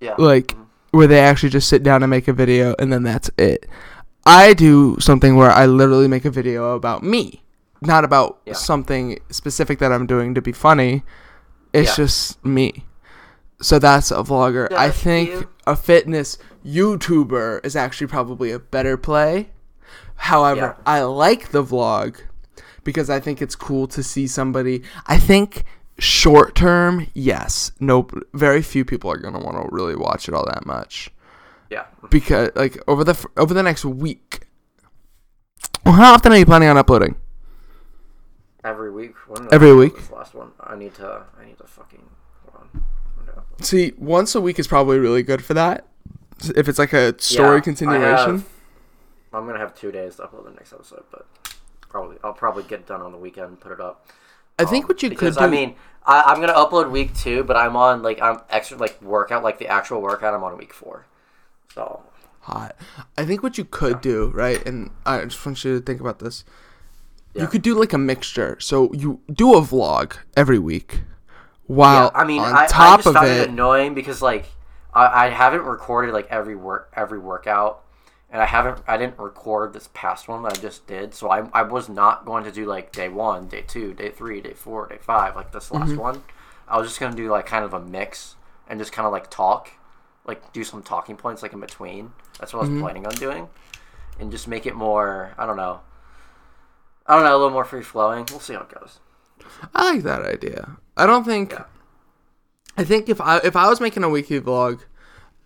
Yeah. 0.00 0.14
like 0.18 0.48
mm-hmm. 0.48 0.62
where 0.98 1.06
they 1.08 1.18
actually 1.20 1.50
just 1.50 1.68
sit 1.68 1.82
down 1.82 2.02
and 2.04 2.10
make 2.10 2.28
a 2.28 2.32
video 2.32 2.74
and 2.78 2.92
then 2.92 3.02
that's 3.02 3.28
it. 3.38 3.66
I 4.24 4.54
do 4.54 4.96
something 5.00 5.34
where 5.34 5.50
I 5.50 5.66
literally 5.66 6.06
make 6.06 6.24
a 6.24 6.30
video 6.30 6.74
about 6.76 7.02
me, 7.02 7.42
not 7.80 8.04
about 8.04 8.38
Yeah. 8.46 8.52
something 8.54 9.18
specific 9.30 9.80
that 9.80 9.90
I'm 9.92 10.06
doing 10.06 10.34
to 10.34 10.42
be 10.42 10.52
funny. 10.52 11.02
It's 11.72 11.90
Yeah. 11.98 12.04
just 12.04 12.44
me. 12.44 12.84
So 13.62 13.78
that's 13.78 14.10
a 14.10 14.16
vlogger. 14.16 14.70
I 14.72 14.90
think 14.90 15.30
you. 15.30 15.48
a 15.66 15.76
fitness 15.76 16.36
YouTuber 16.66 17.64
is 17.64 17.76
actually 17.76 18.08
probably 18.08 18.50
a 18.50 18.58
better 18.58 18.96
play. 18.96 19.50
However, 20.16 20.76
Yeah. 20.76 20.82
I 20.84 21.02
like 21.02 21.50
the 21.50 21.62
vlog 21.64 22.16
because 22.84 23.08
I 23.08 23.20
think 23.20 23.40
it's 23.40 23.54
cool 23.56 23.86
to 23.88 24.02
see 24.02 24.26
somebody. 24.26 24.82
I 25.06 25.18
think 25.18 25.64
short 25.98 26.54
term, 26.54 27.06
yes, 27.14 27.72
nope. 27.80 28.12
Very 28.34 28.62
few 28.62 28.84
people 28.84 29.10
are 29.10 29.16
gonna 29.16 29.38
want 29.40 29.56
to 29.56 29.68
really 29.74 29.96
watch 29.96 30.28
it 30.28 30.34
all 30.34 30.44
that 30.46 30.66
much 30.66 31.10
Yeah. 31.70 31.84
because, 32.10 32.50
like, 32.56 32.82
over 32.88 33.04
the 33.04 33.14
over 33.36 33.54
the 33.54 33.62
next 33.62 33.84
week. 33.84 34.46
Well, 35.84 35.94
how 35.94 36.14
often 36.14 36.32
are 36.32 36.36
you 36.38 36.46
planning 36.46 36.68
on 36.68 36.76
uploading? 36.76 37.16
Every 38.64 38.92
week. 38.92 39.14
Every 39.50 39.74
week? 39.74 39.96
This 39.96 40.10
last 40.10 40.34
one. 40.34 40.52
I 40.60 40.76
need 40.76 40.94
to. 40.96 41.24
I 41.40 41.44
need 41.44 41.58
to 41.58 41.64
fucking. 41.64 42.04
Hold 42.44 42.62
on. 42.74 42.84
I'm 43.18 43.26
gonna 43.26 43.38
upload. 43.38 43.41
See, 43.60 43.92
once 43.98 44.34
a 44.34 44.40
week 44.40 44.58
is 44.58 44.66
probably 44.66 44.98
really 44.98 45.22
good 45.22 45.44
for 45.44 45.54
that. 45.54 45.86
If 46.56 46.68
it's 46.68 46.78
like 46.78 46.92
a 46.92 47.20
story 47.20 47.56
Yeah, 47.56 47.60
continuation. 47.62 48.30
have- 48.38 48.48
I'm 49.32 49.46
gonna 49.46 49.58
have 49.58 49.74
two 49.74 49.92
days 49.92 50.16
to 50.16 50.22
upload 50.24 50.44
the 50.44 50.50
next 50.50 50.72
episode, 50.72 51.04
but 51.10 51.26
probably 51.88 52.16
I'll 52.24 52.32
probably 52.34 52.64
get 52.64 52.80
it 52.80 52.86
done 52.86 53.00
on 53.00 53.12
the 53.12 53.18
weekend 53.18 53.46
and 53.48 53.60
put 53.60 53.72
it 53.72 53.80
up. 53.80 54.06
I 54.58 54.64
think 54.64 54.84
Um, 54.84 54.88
what 54.88 55.02
you 55.02 55.08
because, 55.08 55.36
could 55.36 55.40
do. 55.40 55.46
I 55.46 55.50
mean, 55.50 55.74
I, 56.04 56.22
I'm 56.26 56.40
gonna 56.40 56.52
upload 56.54 56.90
week 56.90 57.14
two, 57.16 57.42
but 57.44 57.56
I'm 57.56 57.76
on 57.76 58.02
like 58.02 58.20
I'm 58.20 58.40
extra 58.50 58.76
like 58.76 59.00
workout 59.00 59.42
like 59.42 59.58
the 59.58 59.68
actual 59.68 60.02
workout. 60.02 60.34
I'm 60.34 60.44
on 60.44 60.58
week 60.58 60.74
four, 60.74 61.06
so 61.74 62.02
hot. 62.40 62.76
I 63.16 63.24
think 63.24 63.42
what 63.42 63.56
you 63.56 63.64
could 63.64 64.00
do, 64.00 64.26
right? 64.34 64.64
And 64.66 64.90
I 65.06 65.24
just 65.24 65.44
want 65.46 65.64
you 65.64 65.78
to 65.78 65.84
think 65.84 66.00
about 66.00 66.18
this. 66.18 66.44
Yeah. 67.34 67.42
You 67.42 67.48
could 67.48 67.62
do 67.62 67.74
like 67.78 67.92
a 67.94 67.98
mixture. 67.98 68.58
So 68.60 68.92
you 68.92 69.20
do 69.32 69.54
a 69.54 69.62
vlog 69.62 70.16
every 70.36 70.58
week, 70.58 71.02
while 71.66 72.10
yeah. 72.10 72.10
I 72.14 72.24
mean, 72.24 72.46
on 72.46 72.50
I, 72.50 72.70
I 72.76 72.92
just 72.92 73.10
of 73.10 73.12
found 73.12 73.30
it, 73.30 73.40
it 73.40 73.48
annoying 73.48 73.94
because 73.94 74.22
like 74.22 74.46
I, 74.94 75.26
I 75.26 75.28
haven't 75.30 75.62
recorded 75.62 76.12
like 76.12 76.28
every 76.30 76.56
work 76.56 76.92
every 76.94 77.18
workout, 77.18 77.84
and 78.30 78.40
I 78.42 78.46
haven't 78.46 78.82
I 78.86 78.96
didn't 78.96 79.18
record 79.18 79.72
this 79.72 79.88
past 79.94 80.28
one 80.28 80.42
that 80.42 80.52
I 80.52 80.56
just 80.60 80.86
did, 80.86 81.14
so 81.14 81.30
I 81.30 81.48
I 81.52 81.62
was 81.62 81.88
not 81.88 82.24
going 82.24 82.44
to 82.44 82.52
do 82.52 82.66
like 82.66 82.92
day 82.92 83.08
one, 83.08 83.48
day 83.48 83.62
two, 83.66 83.94
day 83.94 84.10
three, 84.10 84.40
day 84.40 84.54
four, 84.54 84.86
day 84.88 84.98
five 85.00 85.36
like 85.36 85.52
this 85.52 85.70
last 85.70 85.96
Mm-hmm. 85.96 85.98
one. 85.98 86.22
I 86.68 86.78
was 86.78 86.88
just 86.88 87.00
gonna 87.00 87.16
do 87.16 87.30
like 87.30 87.46
kind 87.46 87.64
of 87.64 87.74
a 87.74 87.80
mix 87.80 88.36
and 88.68 88.78
just 88.80 88.92
kind 88.92 89.06
of 89.06 89.12
like 89.12 89.30
talk, 89.30 89.70
like 90.24 90.52
do 90.52 90.64
some 90.64 90.82
talking 90.82 91.16
points 91.16 91.42
like 91.42 91.52
in 91.52 91.60
between. 91.60 92.12
That's 92.38 92.52
what 92.52 92.60
I 92.60 92.62
was 92.62 92.70
Mm-hmm. 92.70 92.78
planning 92.78 93.06
on 93.06 93.18
doing, 93.18 93.48
and 94.18 94.30
just 94.32 94.48
make 94.48 94.66
it 94.66 94.74
more 94.76 95.34
I 95.38 95.46
don't 95.46 95.56
know. 95.58 95.80
I 97.06 97.14
don't 97.14 97.22
know, 97.24 97.30
a 97.32 97.38
little 97.38 97.50
more 97.50 97.64
free 97.64 97.82
flowing. 97.82 98.26
We'll 98.30 98.40
see 98.40 98.54
how 98.54 98.62
it 98.62 98.68
goes. 98.68 98.98
I 99.74 99.92
like 99.94 100.02
that 100.04 100.22
idea. 100.24 100.78
I 100.96 101.06
don't 101.06 101.24
think. 101.24 101.52
Yeah. 101.52 101.64
I 102.76 102.84
think 102.84 103.08
if 103.08 103.20
I 103.20 103.38
if 103.38 103.56
I 103.56 103.68
was 103.68 103.80
making 103.80 104.04
a 104.04 104.08
weekly 104.08 104.40
vlog, 104.40 104.80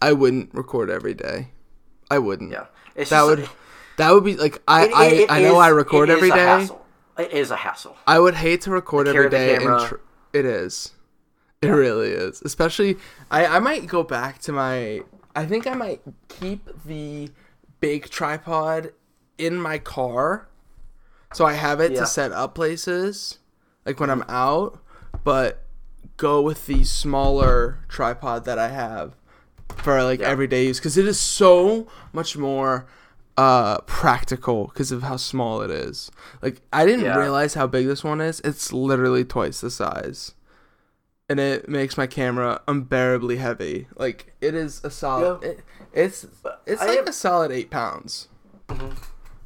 I 0.01 0.13
wouldn't 0.13 0.55
record 0.55 0.91
every 0.91 1.15
day. 1.15 1.49
I 2.11 2.19
wouldn't. 2.19 2.53
Yeah, 2.53 2.67
it's 2.95 3.11
That 3.11 3.27
just- 3.27 3.27
would 3.29 3.49
that 3.97 4.13
would 4.13 4.25
be 4.25 4.37
like 4.37 4.63
I 4.69 4.85
It- 4.87 4.93
I, 4.95 5.05
it- 5.07 5.21
it 5.23 5.31
I 5.33 5.41
know 5.43 5.53
is- 5.61 5.67
I 5.67 5.69
record 5.69 6.09
it 6.09 6.13
is 6.13 6.17
every 6.19 6.31
a 6.31 6.35
day. 6.35 6.45
hassle. 6.45 6.87
It 7.19 7.33
is 7.33 7.51
a 7.51 7.57
hassle. 7.57 7.97
I 8.07 8.19
would 8.19 8.35
hate 8.35 8.61
to 8.63 8.71
record 8.71 9.09
every 9.09 9.31
day. 9.31 9.57
And 9.57 9.81
tr- 9.89 9.95
it 10.33 10.45
is. 10.45 10.93
It 11.63 11.69
really 11.69 12.11
is. 12.11 12.43
Especially, 12.45 12.97
I 13.31 13.47
I 13.47 13.59
might 13.59 13.87
go 13.87 14.03
back 14.03 14.39
to 14.43 14.53
my. 14.53 15.01
I 15.35 15.47
think 15.47 15.67
I 15.67 15.75
might 15.75 16.03
keep 16.29 16.69
the 16.85 17.31
big 17.81 18.09
tripod 18.11 18.93
in 19.39 19.57
my 19.61 19.79
car, 19.79 20.49
so 21.33 21.45
I 21.45 21.55
have 21.55 21.81
it 21.81 21.93
Yeah. 21.93 22.01
to 22.01 22.07
set 22.07 22.33
up 22.33 22.55
places, 22.55 23.39
like 23.85 23.99
when 23.99 24.11
I'm 24.11 24.25
out. 24.29 24.79
But 25.27 25.65
go 26.17 26.41
with 26.41 26.67
the 26.67 26.85
smaller 26.85 27.81
tripod 27.89 28.45
that 28.45 28.61
I 28.61 28.69
have 28.69 29.17
for 29.77 30.01
like 30.05 30.21
Yeah. 30.21 30.29
everyday 30.29 30.67
use 30.69 30.79
because 30.79 30.97
it 30.97 31.05
is 31.07 31.19
so 31.21 31.89
much 32.13 32.37
more 32.37 32.87
uh 33.37 33.79
practical 33.81 34.69
because 34.69 34.93
of 34.93 35.03
how 35.03 35.17
small 35.17 35.61
it 35.61 35.71
is 35.71 36.11
like 36.41 36.63
i 36.73 36.87
didn't 36.87 37.05
Yeah. 37.05 37.19
realize 37.19 37.53
how 37.53 37.67
big 37.67 37.87
this 37.87 38.03
one 38.03 38.21
is 38.23 38.41
it's 38.45 38.73
literally 38.73 39.25
twice 39.27 39.61
the 39.61 39.71
size 39.71 40.33
and 41.29 41.39
it 41.39 41.69
makes 41.69 41.99
my 41.99 42.07
camera 42.07 42.63
unbearably 42.67 43.37
heavy 43.37 43.89
like 43.97 44.33
it 44.41 44.55
is 44.55 44.81
a 44.85 44.91
solid 44.91 45.41
Yeah. 45.43 45.49
it, 45.51 45.61
it's 45.93 46.27
it's 46.65 46.81
I 46.81 46.87
like 46.87 46.97
have- 47.01 47.09
a 47.09 47.13
solid 47.13 47.51
eight 47.51 47.69
pounds 47.71 48.29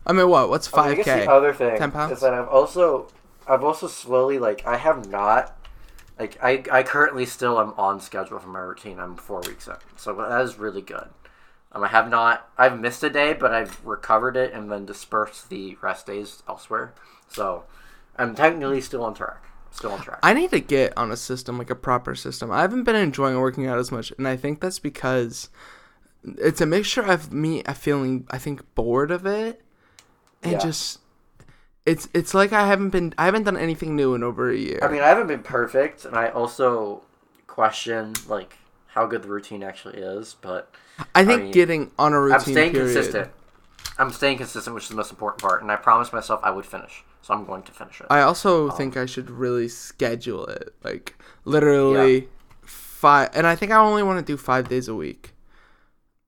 i 0.06 0.12
mean 0.12 0.28
what 0.28 0.50
what's 0.50 0.72
I 0.72 0.90
mean, 0.90 1.00
I 1.00 1.02
5k 1.02 1.04
guess 1.04 1.24
the 1.26 1.32
other 1.32 1.52
thing 1.54 1.76
10 1.78 1.90
pounds? 1.90 2.12
is 2.12 2.20
that 2.20 2.32
I've 2.34 2.48
also 2.48 3.08
I've 3.48 3.64
also 3.64 3.88
slowly 3.88 4.38
like 4.38 4.64
I 4.66 4.76
have 4.76 5.08
not 5.10 5.56
like 6.20 6.38
I 6.42 6.62
I 6.70 6.82
currently 6.82 7.26
still 7.26 7.58
am 7.58 7.74
on 7.78 8.00
schedule 8.00 8.38
for 8.38 8.48
my 8.48 8.60
routine. 8.60 8.98
I'm 9.00 9.16
four 9.16 9.40
weeks 9.40 9.66
in, 9.66 9.74
so 9.96 10.14
that 10.14 10.40
is 10.42 10.58
really 10.58 10.82
good. 10.82 11.08
Um, 11.72 11.82
I 11.84 11.88
have 11.88 12.10
not 12.10 12.48
I've 12.58 12.78
missed 12.78 13.02
a 13.02 13.10
day, 13.10 13.32
but 13.32 13.52
I've 13.52 13.84
recovered 13.84 14.36
it 14.36 14.52
and 14.52 14.70
then 14.70 14.84
dispersed 14.86 15.48
the 15.48 15.76
rest 15.80 16.06
days 16.06 16.42
elsewhere. 16.48 16.92
So 17.28 17.64
I'm 18.16 18.34
technically 18.34 18.80
still 18.82 19.02
on 19.04 19.14
track. 19.14 19.44
Still 19.72 19.92
on 19.92 20.00
track. 20.02 20.18
I 20.22 20.34
need 20.34 20.50
to 20.50 20.60
get 20.60 20.92
on 20.96 21.10
a 21.12 21.16
system, 21.16 21.56
like 21.56 21.70
a 21.70 21.76
proper 21.76 22.14
system. 22.14 22.50
I 22.50 22.60
haven't 22.62 22.84
been 22.84 22.96
enjoying 22.96 23.38
working 23.38 23.66
out 23.66 23.78
as 23.78 23.90
much, 23.92 24.12
and 24.18 24.26
I 24.28 24.36
think 24.36 24.60
that's 24.60 24.80
because 24.80 25.48
it's 26.24 26.60
a 26.60 26.66
mixture 26.66 27.02
of 27.02 27.32
me 27.32 27.62
uh, 27.62 27.72
feeling, 27.72 28.26
I 28.30 28.38
think, 28.38 28.62
bored 28.74 29.10
of 29.12 29.24
it, 29.26 29.62
and 30.42 30.52
Yeah. 30.52 30.58
just 30.58 30.98
it's 31.86 32.08
it's 32.14 32.34
like 32.34 32.52
I 32.52 32.66
haven't 32.66 32.90
been, 32.90 33.14
I 33.18 33.24
haven't 33.24 33.44
done 33.44 33.56
anything 33.56 33.96
new 33.96 34.14
in 34.14 34.22
over 34.22 34.50
a 34.50 34.56
year. 34.56 34.78
I 34.82 34.88
mean, 34.88 35.02
I 35.02 35.08
haven't 35.08 35.26
been 35.28 35.42
perfect, 35.42 36.04
and 36.04 36.16
I 36.16 36.28
also 36.28 37.02
question 37.46 38.14
like 38.28 38.56
how 38.88 39.06
good 39.06 39.22
the 39.22 39.28
routine 39.28 39.62
actually 39.62 39.98
is. 39.98 40.36
But 40.40 40.74
I 41.14 41.24
think 41.24 41.42
mean, 41.42 41.52
getting 41.52 41.90
on 41.98 42.12
a 42.12 42.20
routine. 42.20 42.34
I'm 42.34 42.40
staying 42.40 42.72
period, 42.72 42.94
consistent. 42.94 43.30
I'm 43.98 44.10
staying 44.10 44.38
consistent, 44.38 44.74
which 44.74 44.84
is 44.84 44.90
the 44.90 44.96
most 44.96 45.10
important 45.10 45.42
part, 45.42 45.62
and 45.62 45.70
I 45.70 45.76
promised 45.76 46.12
myself 46.12 46.40
I 46.42 46.50
would 46.50 46.66
finish, 46.66 47.04
so 47.22 47.34
I'm 47.34 47.44
going 47.44 47.62
to 47.64 47.72
finish 47.72 48.00
it. 48.00 48.06
I 48.10 48.22
also 48.22 48.70
Um, 48.70 48.76
think 48.76 48.96
I 48.96 49.06
should 49.06 49.30
really 49.30 49.68
schedule 49.68 50.46
it, 50.46 50.74
like 50.84 51.16
literally 51.44 52.28
five. 52.62 53.30
And 53.34 53.46
I 53.46 53.56
think 53.56 53.72
I 53.72 53.76
only 53.78 54.02
want 54.02 54.24
to 54.24 54.32
do 54.32 54.36
five 54.36 54.68
days 54.68 54.88
a 54.88 54.94
week. 54.94 55.34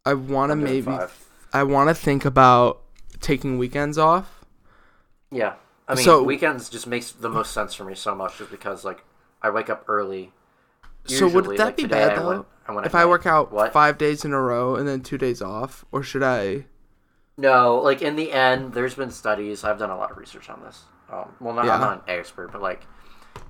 I 0.05 0.15
want 0.15 0.51
to 0.51 0.57
maybe, 0.57 0.83
five. 0.83 1.12
I 1.53 1.62
want 1.62 1.88
to 1.88 1.95
think 1.95 2.25
about 2.25 2.83
taking 3.21 3.59
weekends 3.59 3.97
off. 3.99 4.41
Yeah, 5.33 5.55
I 5.88 5.95
mean, 5.95 6.05
So- 6.05 6.23
weekends 6.23 6.68
just 6.68 6.87
makes 6.87 7.11
the 7.11 7.29
most 7.31 7.53
sense 7.53 7.75
for 7.75 7.85
me 7.85 7.95
so 7.95 8.14
much, 8.14 8.38
just 8.38 8.51
because 8.51 8.85
like 8.85 9.03
I 9.40 9.51
wake 9.51 9.68
up 9.71 9.85
early, 9.88 10.33
So 11.07 11.27
would 11.27 11.45
that 11.57 11.59
like 11.59 11.77
be 11.77 11.87
bad 11.87 12.12
I 12.12 12.16
though? 12.16 12.29
went- 12.29 12.47
I 12.68 12.73
went 12.73 12.87
if 12.87 12.95
I 12.95 13.05
work 13.07 13.27
out 13.27 13.51
What? 13.51 13.73
five 13.73 13.99
days 13.99 14.25
in 14.25 14.33
a 14.33 14.40
row 14.40 14.77
and 14.77 14.87
then 14.87 15.01
two 15.03 15.18
days 15.18 15.42
off, 15.42 15.85
or 15.90 16.03
should 16.05 16.23
I? 16.23 16.66
No, 17.37 17.77
like 17.79 18.03
in 18.03 18.14
the 18.14 18.31
end, 18.31 18.75
there's 18.75 18.95
been 18.95 19.11
studies. 19.11 19.64
I've 19.64 19.79
done 19.79 19.90
a 19.90 19.97
lot 19.97 20.12
of 20.12 20.16
research 20.16 20.49
on 20.49 20.61
this. 20.62 20.85
Um, 21.11 21.31
well, 21.40 21.55
not, 21.55 21.64
Yeah. 21.64 21.75
I'm 21.75 21.81
not 21.81 21.92
an 21.95 22.03
expert, 22.07 22.53
but 22.53 22.62
like 22.62 22.87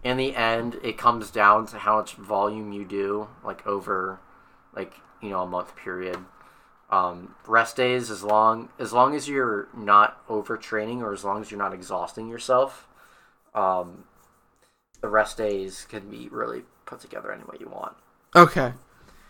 in 0.03 0.16
the 0.16 0.35
end, 0.35 0.79
it 0.83 0.97
comes 0.97 1.31
down 1.31 1.66
to 1.66 1.79
how 1.79 1.97
much 1.97 2.14
volume 2.14 2.73
you 2.73 2.85
do, 2.85 3.29
like 3.45 3.66
over, 3.66 4.18
like 4.75 4.95
you 5.21 5.29
know, 5.31 5.40
a 5.42 5.47
month 5.47 5.77
period. 5.77 6.16
Um, 6.92 7.35
rest 7.46 7.74
days, 7.76 8.11
as 8.11 8.22
long 8.22 8.68
as 8.78 8.92
long 8.92 9.14
as 9.14 9.26
you're 9.26 9.66
not 9.74 10.24
overtraining 10.28 11.00
or 11.00 11.14
as 11.14 11.24
long 11.24 11.40
as 11.40 11.50
you're 11.50 11.59
not 11.59 11.72
exhausting 11.72 12.28
yourself, 12.28 12.87
um, 13.55 14.05
the 15.00 15.09
rest 15.09 15.38
days 15.38 15.87
can 15.88 16.11
be 16.11 16.28
really 16.31 16.64
put 16.85 17.00
together 17.00 17.33
any 17.33 17.44
way 17.44 17.57
you 17.59 17.68
want. 17.68 17.94
Okay. 18.37 18.74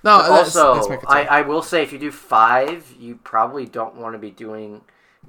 No, 0.05 0.19
But 0.19 0.31
also, 0.33 0.89
that's 0.89 1.05
I. 1.07 1.23
I 1.23 1.43
will 1.43 1.63
say 1.63 1.85
if 1.85 1.93
you 1.93 1.99
do 2.01 2.11
five, 2.11 2.93
you 2.99 3.21
probably 3.23 3.65
don't 3.67 3.95
want 3.95 4.15
to 4.15 4.19
be 4.19 4.33
doing 4.33 4.81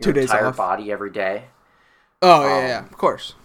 Two 0.02 0.12
days 0.12 0.32
entire 0.32 0.48
off. 0.48 0.58
body 0.58 0.92
every 0.92 1.12
day. 1.12 1.46
oh 2.24 2.48
yeah, 2.48 2.56
um, 2.56 2.64
yeah, 2.64 2.80
of 2.86 2.98
course. 2.98 3.36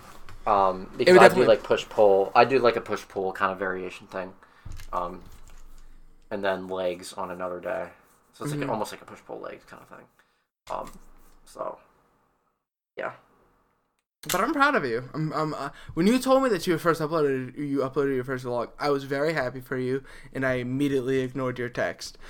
Um, 0.46 0.90
because 0.96 1.18
I 1.18 1.28
do 1.28 1.44
like 1.44 1.62
push 1.62 1.86
pull. 1.90 2.32
I 2.34 2.46
do 2.46 2.58
like 2.58 2.76
a 2.76 2.80
push 2.80 3.06
pull 3.06 3.34
kind 3.34 3.52
of 3.52 3.58
variation 3.58 4.06
thing, 4.06 4.32
um, 4.94 5.20
and 6.30 6.42
then 6.42 6.68
legs 6.68 7.12
on 7.12 7.30
another 7.30 7.60
day. 7.60 7.88
So 8.38 8.44
it's 8.44 8.52
Mm-hmm. 8.52 8.62
like 8.62 8.70
almost 8.70 8.92
like 8.92 9.02
a 9.02 9.04
push 9.04 9.18
pull 9.26 9.40
legs 9.40 9.64
kind 9.64 9.82
of 9.82 9.88
thing. 9.98 10.06
Um, 10.70 10.92
so 11.44 11.76
yeah, 12.96 13.12
But 14.30 14.40
I'm 14.42 14.52
proud 14.52 14.76
of 14.76 14.84
you. 14.84 15.08
I'm, 15.12 15.32
I'm, 15.32 15.54
uh, 15.54 15.70
when 15.94 16.06
you 16.06 16.20
told 16.20 16.44
me 16.44 16.48
that 16.50 16.64
you 16.66 16.78
first 16.78 17.00
uploaded, 17.00 17.56
you 17.58 17.78
uploaded 17.78 18.14
your 18.14 18.22
first 18.22 18.44
vlog, 18.44 18.68
I 18.78 18.90
was 18.90 19.02
very 19.04 19.32
happy 19.32 19.60
for 19.60 19.76
you, 19.76 20.04
and 20.32 20.46
I 20.46 20.54
immediately 20.54 21.18
ignored 21.18 21.58
your 21.58 21.68
text. 21.68 22.16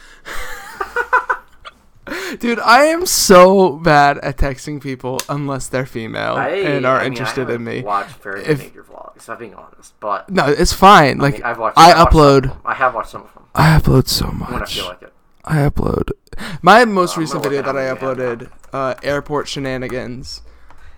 Dude, 2.39 2.59
I 2.61 2.85
am 2.85 3.05
so 3.05 3.77
bad 3.77 4.17
at 4.19 4.39
texting 4.39 4.81
people 4.83 5.19
unless 5.29 5.69
they're 5.69 5.85
female 5.85 6.37
I, 6.37 6.49
and 6.51 6.87
are 6.87 7.01
I 7.01 7.05
mean, 7.05 7.13
interested 7.13 7.51
I 7.51 7.55
in 7.57 7.65
me. 7.65 7.83
Watch 7.83 8.09
very 8.15 8.41
If- 8.45 8.59
many 8.59 8.69
of 8.71 8.75
your 8.75 8.85
vlogs. 8.85 9.29
I'm 9.29 9.39
being 9.39 9.55
honest, 9.55 9.93
but 10.01 10.31
No, 10.31 10.47
it's 10.47 10.73
fine. 10.73 11.21
I 11.21 11.25
Like 11.25 11.35
mean, 11.35 11.43
I've 11.43 11.59
watched. 11.59 11.77
I 11.77 11.89
watched 11.89 12.01
of 12.01 12.09
upload, 12.09 12.43
them. 12.49 12.61
I 12.65 12.75
have 12.75 12.95
watched 12.95 13.11
some 13.11 13.23
of 13.25 13.35
them 13.35 13.45
I 13.55 13.79
upload 13.79 14.09
so 14.09 14.27
when 14.27 14.43
I 14.43 14.51
much. 14.61 14.75
feel 14.77 14.87
like 14.87 15.03
it. 15.03 15.13
I 15.49 15.69
upload. 15.69 16.11
My 16.63 16.85
most 16.85 17.17
I'm 17.17 17.21
recent 17.21 17.43
video 17.43 17.63
that 17.63 17.77
I 17.77 17.87
at 17.87 17.99
how 17.99 18.11
many 18.11 18.23
I 18.23 18.29
have 18.29 18.49
uploaded, 18.49 18.53
uh, 18.73 18.95
airport 19.03 19.49
shenanigans, 19.49 20.43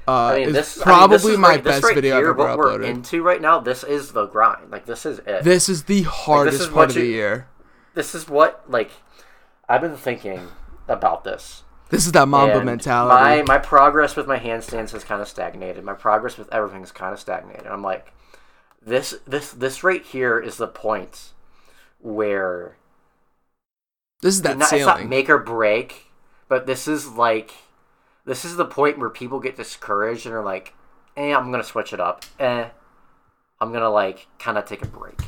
uh, 0.08 0.12
I 0.12 0.38
mean, 0.38 0.48
is 0.48 0.54
this 0.54 0.78
probably 0.82 0.96
I 0.96 1.00
mean, 1.02 1.10
this 1.10 1.24
is 1.24 1.38
my 1.38 1.48
right, 1.50 1.64
best 1.64 1.76
this 1.76 1.84
right 1.84 1.94
video 1.94 2.16
here, 2.16 2.30
I've 2.30 2.38
ever 2.40 2.48
what 2.48 2.58
we're 2.58 2.78
uploaded. 2.78 2.88
into 2.88 3.22
right 3.22 3.40
now. 3.40 3.60
This 3.60 3.84
is 3.84 4.10
the 4.10 4.26
grind. 4.26 4.70
Like 4.70 4.86
this 4.86 5.06
is 5.06 5.20
it. 5.20 5.44
This 5.44 5.68
is 5.68 5.84
the 5.84 6.02
hardest 6.02 6.62
is 6.62 6.66
part 6.66 6.76
what 6.76 6.88
of 6.90 6.94
the 6.96 7.06
year. 7.06 7.46
this 7.94 8.14
is 8.14 8.28
what 8.28 8.64
like 8.68 8.90
I've 9.68 9.80
been 9.80 9.96
thinking 9.96 10.48
about 10.88 11.22
this. 11.22 11.62
This 11.90 12.06
is 12.06 12.12
that 12.12 12.26
Mamba 12.26 12.56
And 12.56 12.66
mentality. 12.66 13.22
My 13.22 13.42
my 13.42 13.58
progress 13.58 14.16
with 14.16 14.26
my 14.26 14.38
handstands 14.38 14.90
has 14.90 15.04
kind 15.04 15.22
of 15.22 15.28
stagnated. 15.28 15.84
My 15.84 15.94
progress 15.94 16.36
with 16.36 16.52
everything 16.52 16.82
is 16.82 16.90
kind 16.90 17.12
of 17.12 17.20
stagnated. 17.20 17.68
I'm 17.68 17.82
like, 17.82 18.12
this 18.84 19.14
this 19.28 19.52
this 19.52 19.84
right 19.84 20.04
here 20.04 20.40
is 20.40 20.56
the 20.56 20.66
point 20.66 21.34
where 22.00 22.76
this 24.20 24.34
is 24.34 24.42
that 24.42 24.58
not, 24.58 24.72
it's 24.72 24.86
not 24.86 25.06
make 25.06 25.28
or 25.28 25.38
break, 25.38 26.10
but 26.48 26.66
this 26.66 26.86
is 26.88 27.08
like 27.08 27.52
this 28.24 28.44
is 28.44 28.56
the 28.56 28.64
point 28.64 28.98
where 28.98 29.10
people 29.10 29.40
get 29.40 29.56
discouraged 29.56 30.26
and 30.26 30.34
are 30.34 30.44
like, 30.44 30.74
eh, 31.16 31.34
I'm 31.34 31.50
gonna 31.50 31.64
switch 31.64 31.92
it 31.92 32.00
up. 32.00 32.24
Eh, 32.38 32.68
I'm 33.60 33.72
gonna 33.72 33.90
like 33.90 34.26
kind 34.38 34.58
of 34.58 34.64
take 34.64 34.82
a 34.82 34.86
break. 34.86 35.20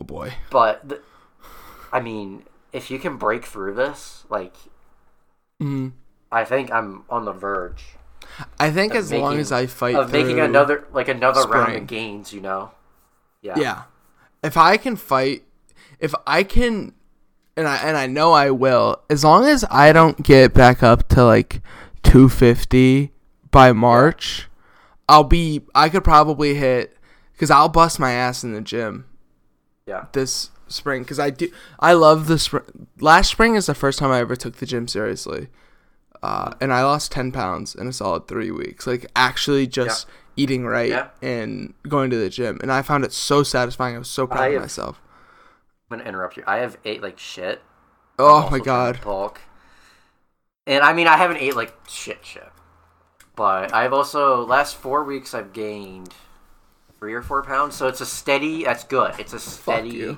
oh 0.00 0.04
boy. 0.04 0.34
But 0.50 0.88
the, 0.88 1.00
I 1.92 2.00
mean, 2.00 2.44
if 2.72 2.90
you 2.90 2.98
can 2.98 3.16
break 3.16 3.44
through 3.44 3.74
this, 3.74 4.24
like 4.28 4.54
Mhm. 5.60 5.92
I 6.32 6.44
think 6.44 6.70
I'm 6.72 7.04
on 7.10 7.24
the 7.24 7.32
verge 7.32 7.96
I 8.58 8.70
think 8.70 8.94
as 8.94 9.12
long 9.12 9.38
as 9.38 9.52
I 9.52 9.66
fight 9.66 9.94
of 9.96 10.12
making 10.12 10.40
another 10.40 10.86
like 10.92 11.08
another 11.08 11.42
round 11.48 11.76
of 11.76 11.86
gains. 11.86 12.32
You 12.32 12.40
know? 12.40 12.70
Yeah. 13.42 13.58
Yeah. 13.58 13.82
If 14.42 14.56
I 14.56 14.76
can 14.76 14.96
fight, 14.96 15.44
if 15.98 16.14
I 16.26 16.42
can, 16.42 16.94
and 17.56 17.66
I 17.68 17.76
and 17.78 17.96
I 17.96 18.06
know 18.06 18.32
I 18.32 18.50
will, 18.50 19.00
as 19.10 19.24
long 19.24 19.46
as 19.46 19.64
I 19.70 19.92
don't 19.92 20.22
get 20.22 20.54
back 20.54 20.82
up 20.82 21.08
to 21.10 21.24
like 21.24 21.60
250 22.02 23.12
by 23.50 23.72
March, 23.72 24.48
I'll 25.08 25.24
be. 25.24 25.62
I 25.74 25.88
could 25.88 26.04
probably 26.04 26.54
hit 26.54 26.96
because 27.32 27.50
I'll 27.50 27.68
bust 27.68 27.98
my 27.98 28.12
ass 28.12 28.44
in 28.44 28.52
the 28.52 28.60
gym 28.60 29.06
Yeah. 29.86 30.06
this 30.12 30.50
spring 30.68 31.02
because 31.02 31.18
I 31.18 31.30
do. 31.30 31.50
I 31.80 31.92
love 31.94 32.26
the 32.28 32.38
spring. 32.38 32.86
Last 33.00 33.30
spring 33.30 33.54
is 33.56 33.66
the 33.66 33.74
first 33.74 33.98
time 33.98 34.10
I 34.10 34.20
ever 34.20 34.36
took 34.36 34.56
the 34.56 34.66
gym 34.66 34.86
seriously, 34.88 35.48
uh, 36.22 36.52
and 36.60 36.72
I 36.72 36.84
lost 36.84 37.10
10 37.12 37.32
pounds 37.32 37.74
in 37.74 37.88
a 37.88 37.92
solid 37.92 38.28
three 38.28 38.50
weeks. 38.50 38.86
Like 38.86 39.06
actually 39.16 39.66
just 39.66 40.06
eating 40.36 40.64
right 40.64 40.90
Yeah. 40.90 41.08
and 41.20 41.74
going 41.88 42.10
to 42.10 42.16
the 42.16 42.30
gym, 42.30 42.58
and 42.62 42.70
I 42.70 42.82
found 42.82 43.04
it 43.04 43.12
so 43.12 43.42
satisfying. 43.42 43.96
I 43.96 43.98
was 43.98 44.08
so 44.10 44.26
proud 44.26 44.42
I 44.42 44.46
of 44.48 44.62
myself. 44.62 45.00
I'm 45.90 45.98
gonna 45.98 46.08
interrupt 46.08 46.36
you. 46.36 46.44
I 46.46 46.58
have 46.58 46.78
ate 46.84 47.02
like 47.02 47.18
shit. 47.18 47.62
Oh 48.18 48.48
my 48.50 48.58
god. 48.58 49.00
Bulk. 49.02 49.40
And 50.66 50.84
I 50.84 50.92
mean, 50.92 51.06
I 51.06 51.16
haven't 51.16 51.38
ate 51.38 51.56
like 51.56 51.74
shit, 51.88 52.24
shit. 52.24 52.48
But 53.36 53.74
I've 53.74 53.92
also 53.92 54.44
last 54.46 54.76
four 54.76 55.04
weeks 55.04 55.34
I've 55.34 55.52
gained 55.52 56.14
three 56.98 57.14
or 57.14 57.22
four 57.22 57.42
pounds. 57.42 57.76
So 57.76 57.88
it's 57.88 58.00
a 58.00 58.06
steady. 58.06 58.64
That's 58.64 58.84
good. 58.84 59.14
It's 59.18 59.32
a 59.32 59.40
steady. 59.40 60.16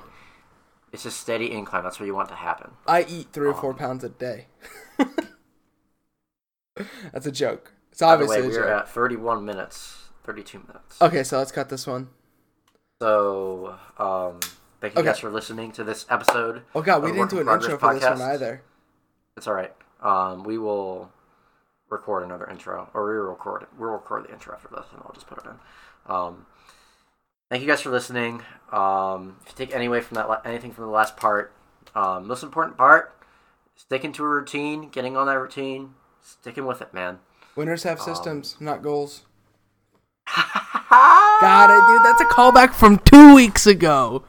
It's 0.91 1.05
a 1.05 1.11
steady 1.11 1.51
incline. 1.51 1.83
That's 1.83 1.99
what 1.99 2.05
you 2.05 2.15
want 2.15 2.29
to 2.29 2.35
happen. 2.35 2.71
I 2.87 3.05
eat 3.09 3.27
three 3.33 3.47
or 3.47 3.53
Um, 3.53 3.61
four 3.61 3.73
pounds 3.73 4.03
a 4.03 4.09
day. 4.09 4.47
That's 7.11 7.25
a 7.25 7.31
joke. 7.31 7.73
It's 7.91 8.01
obviously 8.01 8.41
way, 8.41 8.47
a 8.47 8.49
we're 8.49 8.67
at 8.67 8.89
31 8.89 9.45
minutes, 9.45 10.09
32 10.23 10.59
minutes. 10.67 11.01
Okay, 11.01 11.23
so 11.23 11.37
let's 11.37 11.51
cut 11.51 11.69
this 11.69 11.85
one. 11.85 12.09
So, 13.01 13.77
um, 13.97 14.39
thank 14.83 14.95
you 14.95 14.99
Okay. 14.99 15.09
guys 15.09 15.19
for 15.19 15.29
listening 15.31 15.71
to 15.71 15.83
this 15.83 16.05
episode. 16.09 16.61
Oh 16.75 16.81
god, 16.81 17.01
we 17.03 17.11
didn't 17.13 17.29
do 17.29 17.39
an 17.39 17.47
in 17.47 17.53
intro 17.53 17.77
for 17.77 17.93
this 17.93 18.03
one 18.03 18.21
either. 18.21 18.61
It's 19.37 19.47
all 19.47 19.53
right. 19.53 19.73
Um, 20.01 20.43
we 20.43 20.57
will 20.57 21.09
record 21.89 22.23
another 22.23 22.45
intro, 22.49 22.89
or 22.93 23.05
we 23.05 23.13
record 23.13 23.65
we'll 23.79 23.91
record 23.91 24.25
the 24.27 24.33
intro 24.33 24.53
after 24.53 24.67
this, 24.67 24.85
and 24.91 25.01
I'll 25.05 25.13
just 25.13 25.25
put 25.27 25.37
it 25.39 25.45
in. 25.45 25.55
Um, 26.13 26.45
thank 27.49 27.61
you 27.61 27.67
guys 27.67 27.81
for 27.81 27.89
listening. 27.91 28.41
Um, 28.73 29.37
if 29.45 29.53
you 29.57 29.65
take 29.65 29.73
any 29.73 29.85
away 29.85 30.01
from 30.01 30.15
that, 30.15 30.41
anything 30.45 30.71
from 30.73 30.83
the 30.85 30.91
last 30.91 31.15
part, 31.15 31.53
um, 31.95 32.27
most 32.27 32.43
important 32.43 32.75
part, 32.77 33.15
sticking 33.75 34.11
to 34.13 34.23
a 34.25 34.27
routine, 34.27 34.89
getting 34.89 35.15
on 35.15 35.27
that 35.27 35.39
routine, 35.39 35.93
sticking 36.21 36.65
with 36.65 36.81
it, 36.81 36.93
man. 36.93 37.19
Winners 37.55 37.83
have 37.83 37.99
Um, 37.99 38.05
systems, 38.05 38.57
not 38.59 38.81
goals. 38.81 39.23
Got 40.35 41.69
it, 41.69 41.81
dude. 41.87 42.03
That's 42.03 42.21
a 42.21 42.25
callback 42.25 42.73
from 42.73 42.97
two 42.99 43.33
weeks 43.35 43.65
ago. 43.67 44.23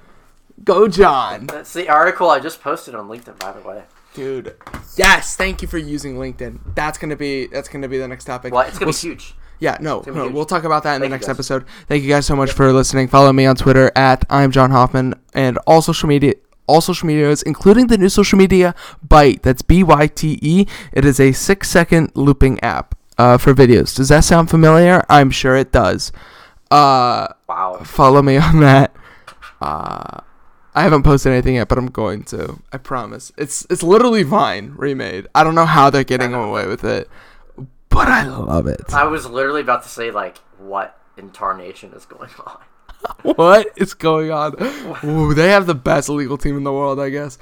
Go, 0.62 0.86
Jon. 0.88 1.46
That's 1.46 1.72
the 1.72 1.88
article 1.88 2.30
I 2.30 2.38
just 2.40 2.60
posted 2.60 2.94
on 2.94 3.08
LinkedIn, 3.08 3.38
by 3.38 3.52
the 3.52 3.60
way. 3.66 3.82
Dude. 4.14 4.54
Yes, 4.96 5.34
thank 5.36 5.60
you 5.62 5.66
for 5.68 5.78
using 5.78 6.14
LinkedIn. 6.16 6.74
That's 6.76 6.98
gonna 6.98 7.16
be 7.16 7.46
that's 7.48 7.68
gonna 7.68 7.88
be 7.88 7.98
the 7.98 8.06
next 8.06 8.24
topic. 8.26 8.52
Well, 8.52 8.62
it's 8.66 8.78
gonna 8.78 8.86
We'll 8.86 8.92
be 8.92 8.98
huge. 9.08 9.34
Yeah, 9.58 9.76
no, 9.80 10.02
no 10.06 10.24
huge. 10.24 10.32
we'll 10.32 10.44
talk 10.44 10.62
about 10.64 10.82
that 10.84 10.94
in 10.96 11.00
Thank 11.00 11.10
the 11.10 11.16
next 11.16 11.28
episode. 11.28 11.64
Thank 11.88 12.02
you 12.04 12.08
guys 12.08 12.24
so 12.26 12.36
much 12.36 12.52
for 12.52 12.72
listening. 12.72 13.08
Follow 13.08 13.32
me 13.32 13.46
on 13.46 13.56
Twitter 13.56 13.90
at 13.96 14.24
I'm 14.30 14.50
Jon 14.52 14.70
Hoffman 14.70 15.14
and 15.32 15.58
all 15.66 15.82
social 15.82 16.08
media 16.08 16.34
all 16.66 16.80
social 16.80 17.06
medias, 17.06 17.42
including 17.42 17.88
the 17.88 17.98
new 17.98 18.08
social 18.08 18.38
media 18.38 18.74
Byte. 19.06 19.42
That's 19.42 19.62
B 19.62 19.82
Y 19.82 20.06
T 20.06 20.38
E. 20.40 20.66
It 20.92 21.04
is 21.04 21.18
a 21.18 21.32
six 21.32 21.68
second 21.68 22.12
looping 22.14 22.60
app 22.60 22.94
uh, 23.18 23.36
for 23.38 23.52
videos. 23.52 23.94
Does 23.96 24.08
that 24.10 24.22
sound 24.24 24.48
familiar? 24.48 25.04
I'm 25.08 25.30
sure 25.30 25.56
it 25.56 25.72
does. 25.72 26.12
Uh, 26.70 27.28
Wow. 27.48 27.80
follow 27.84 28.22
me 28.22 28.36
on 28.36 28.60
that. 28.60 28.94
Uh, 29.60 30.20
I 30.74 30.82
haven't 30.82 31.04
posted 31.04 31.32
anything 31.32 31.54
yet, 31.54 31.68
but 31.68 31.78
I'm 31.78 31.86
going 31.86 32.24
to. 32.24 32.60
I 32.72 32.78
promise. 32.78 33.30
It's 33.36 33.66
it's 33.70 33.82
literally 33.82 34.24
Vine 34.24 34.74
remade. 34.76 35.28
I 35.34 35.44
don't 35.44 35.54
know 35.54 35.66
how 35.66 35.90
they're 35.90 36.04
getting 36.04 36.34
away 36.34 36.66
with 36.66 36.84
it, 36.84 37.08
but 37.88 38.08
I 38.08 38.24
love 38.26 38.66
it. 38.66 38.92
I 38.92 39.04
was 39.04 39.26
literally 39.26 39.60
about 39.60 39.84
to 39.84 39.88
say 39.88 40.10
like, 40.10 40.38
what 40.58 40.98
in 41.16 41.30
tarnation 41.30 41.92
is 41.92 42.06
going 42.06 42.30
on? 42.46 42.58
what 43.36 43.68
is 43.76 43.94
going 43.94 44.30
on? 44.30 44.54
Ooh, 45.04 45.34
they 45.34 45.50
have 45.50 45.66
the 45.66 45.74
best 45.74 46.08
legal 46.08 46.38
team 46.38 46.56
in 46.56 46.64
the 46.64 46.72
world, 46.72 46.98
I 46.98 47.10
guess. 47.10 47.38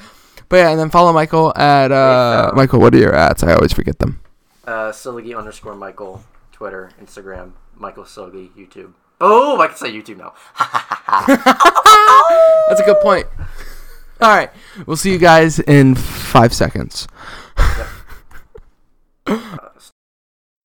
But 0.49 0.57
yeah, 0.57 0.71
and 0.71 0.79
then 0.79 0.91
follow 0.91 1.13
Michael 1.13 1.57
at 1.57 1.91
uh, 1.91 2.53
Michael. 2.55 2.81
What 2.81 2.95
are 2.95 2.99
your 2.99 3.15
ads? 3.15 3.43
I 3.43 3.55
always 3.55 3.73
forget 3.73 3.99
them. 3.99 4.21
Uh, 4.67 4.91
Silgi 4.91 5.37
underscore 5.37 5.75
Michael, 5.75 6.23
Twitter, 6.53 6.91
Instagram, 7.03 7.53
Michael 7.75 8.05
Silgi, 8.05 8.51
YouTube. 8.51 8.93
Oh, 9.25 9.61
I 9.61 9.69
can 9.69 9.77
say 9.77 9.93
YouTube 9.93 10.19
now. 10.19 10.35
That's 12.69 12.81
a 12.81 12.85
good 12.85 13.01
point. 13.01 13.29
All 14.21 14.37
right, 14.37 14.51
we'll 14.85 14.97
see 14.97 15.13
you 15.13 15.19
guys 15.19 15.61
in 15.61 15.95
five 15.95 16.53
seconds. 16.53 17.07
Uh, 19.27 19.59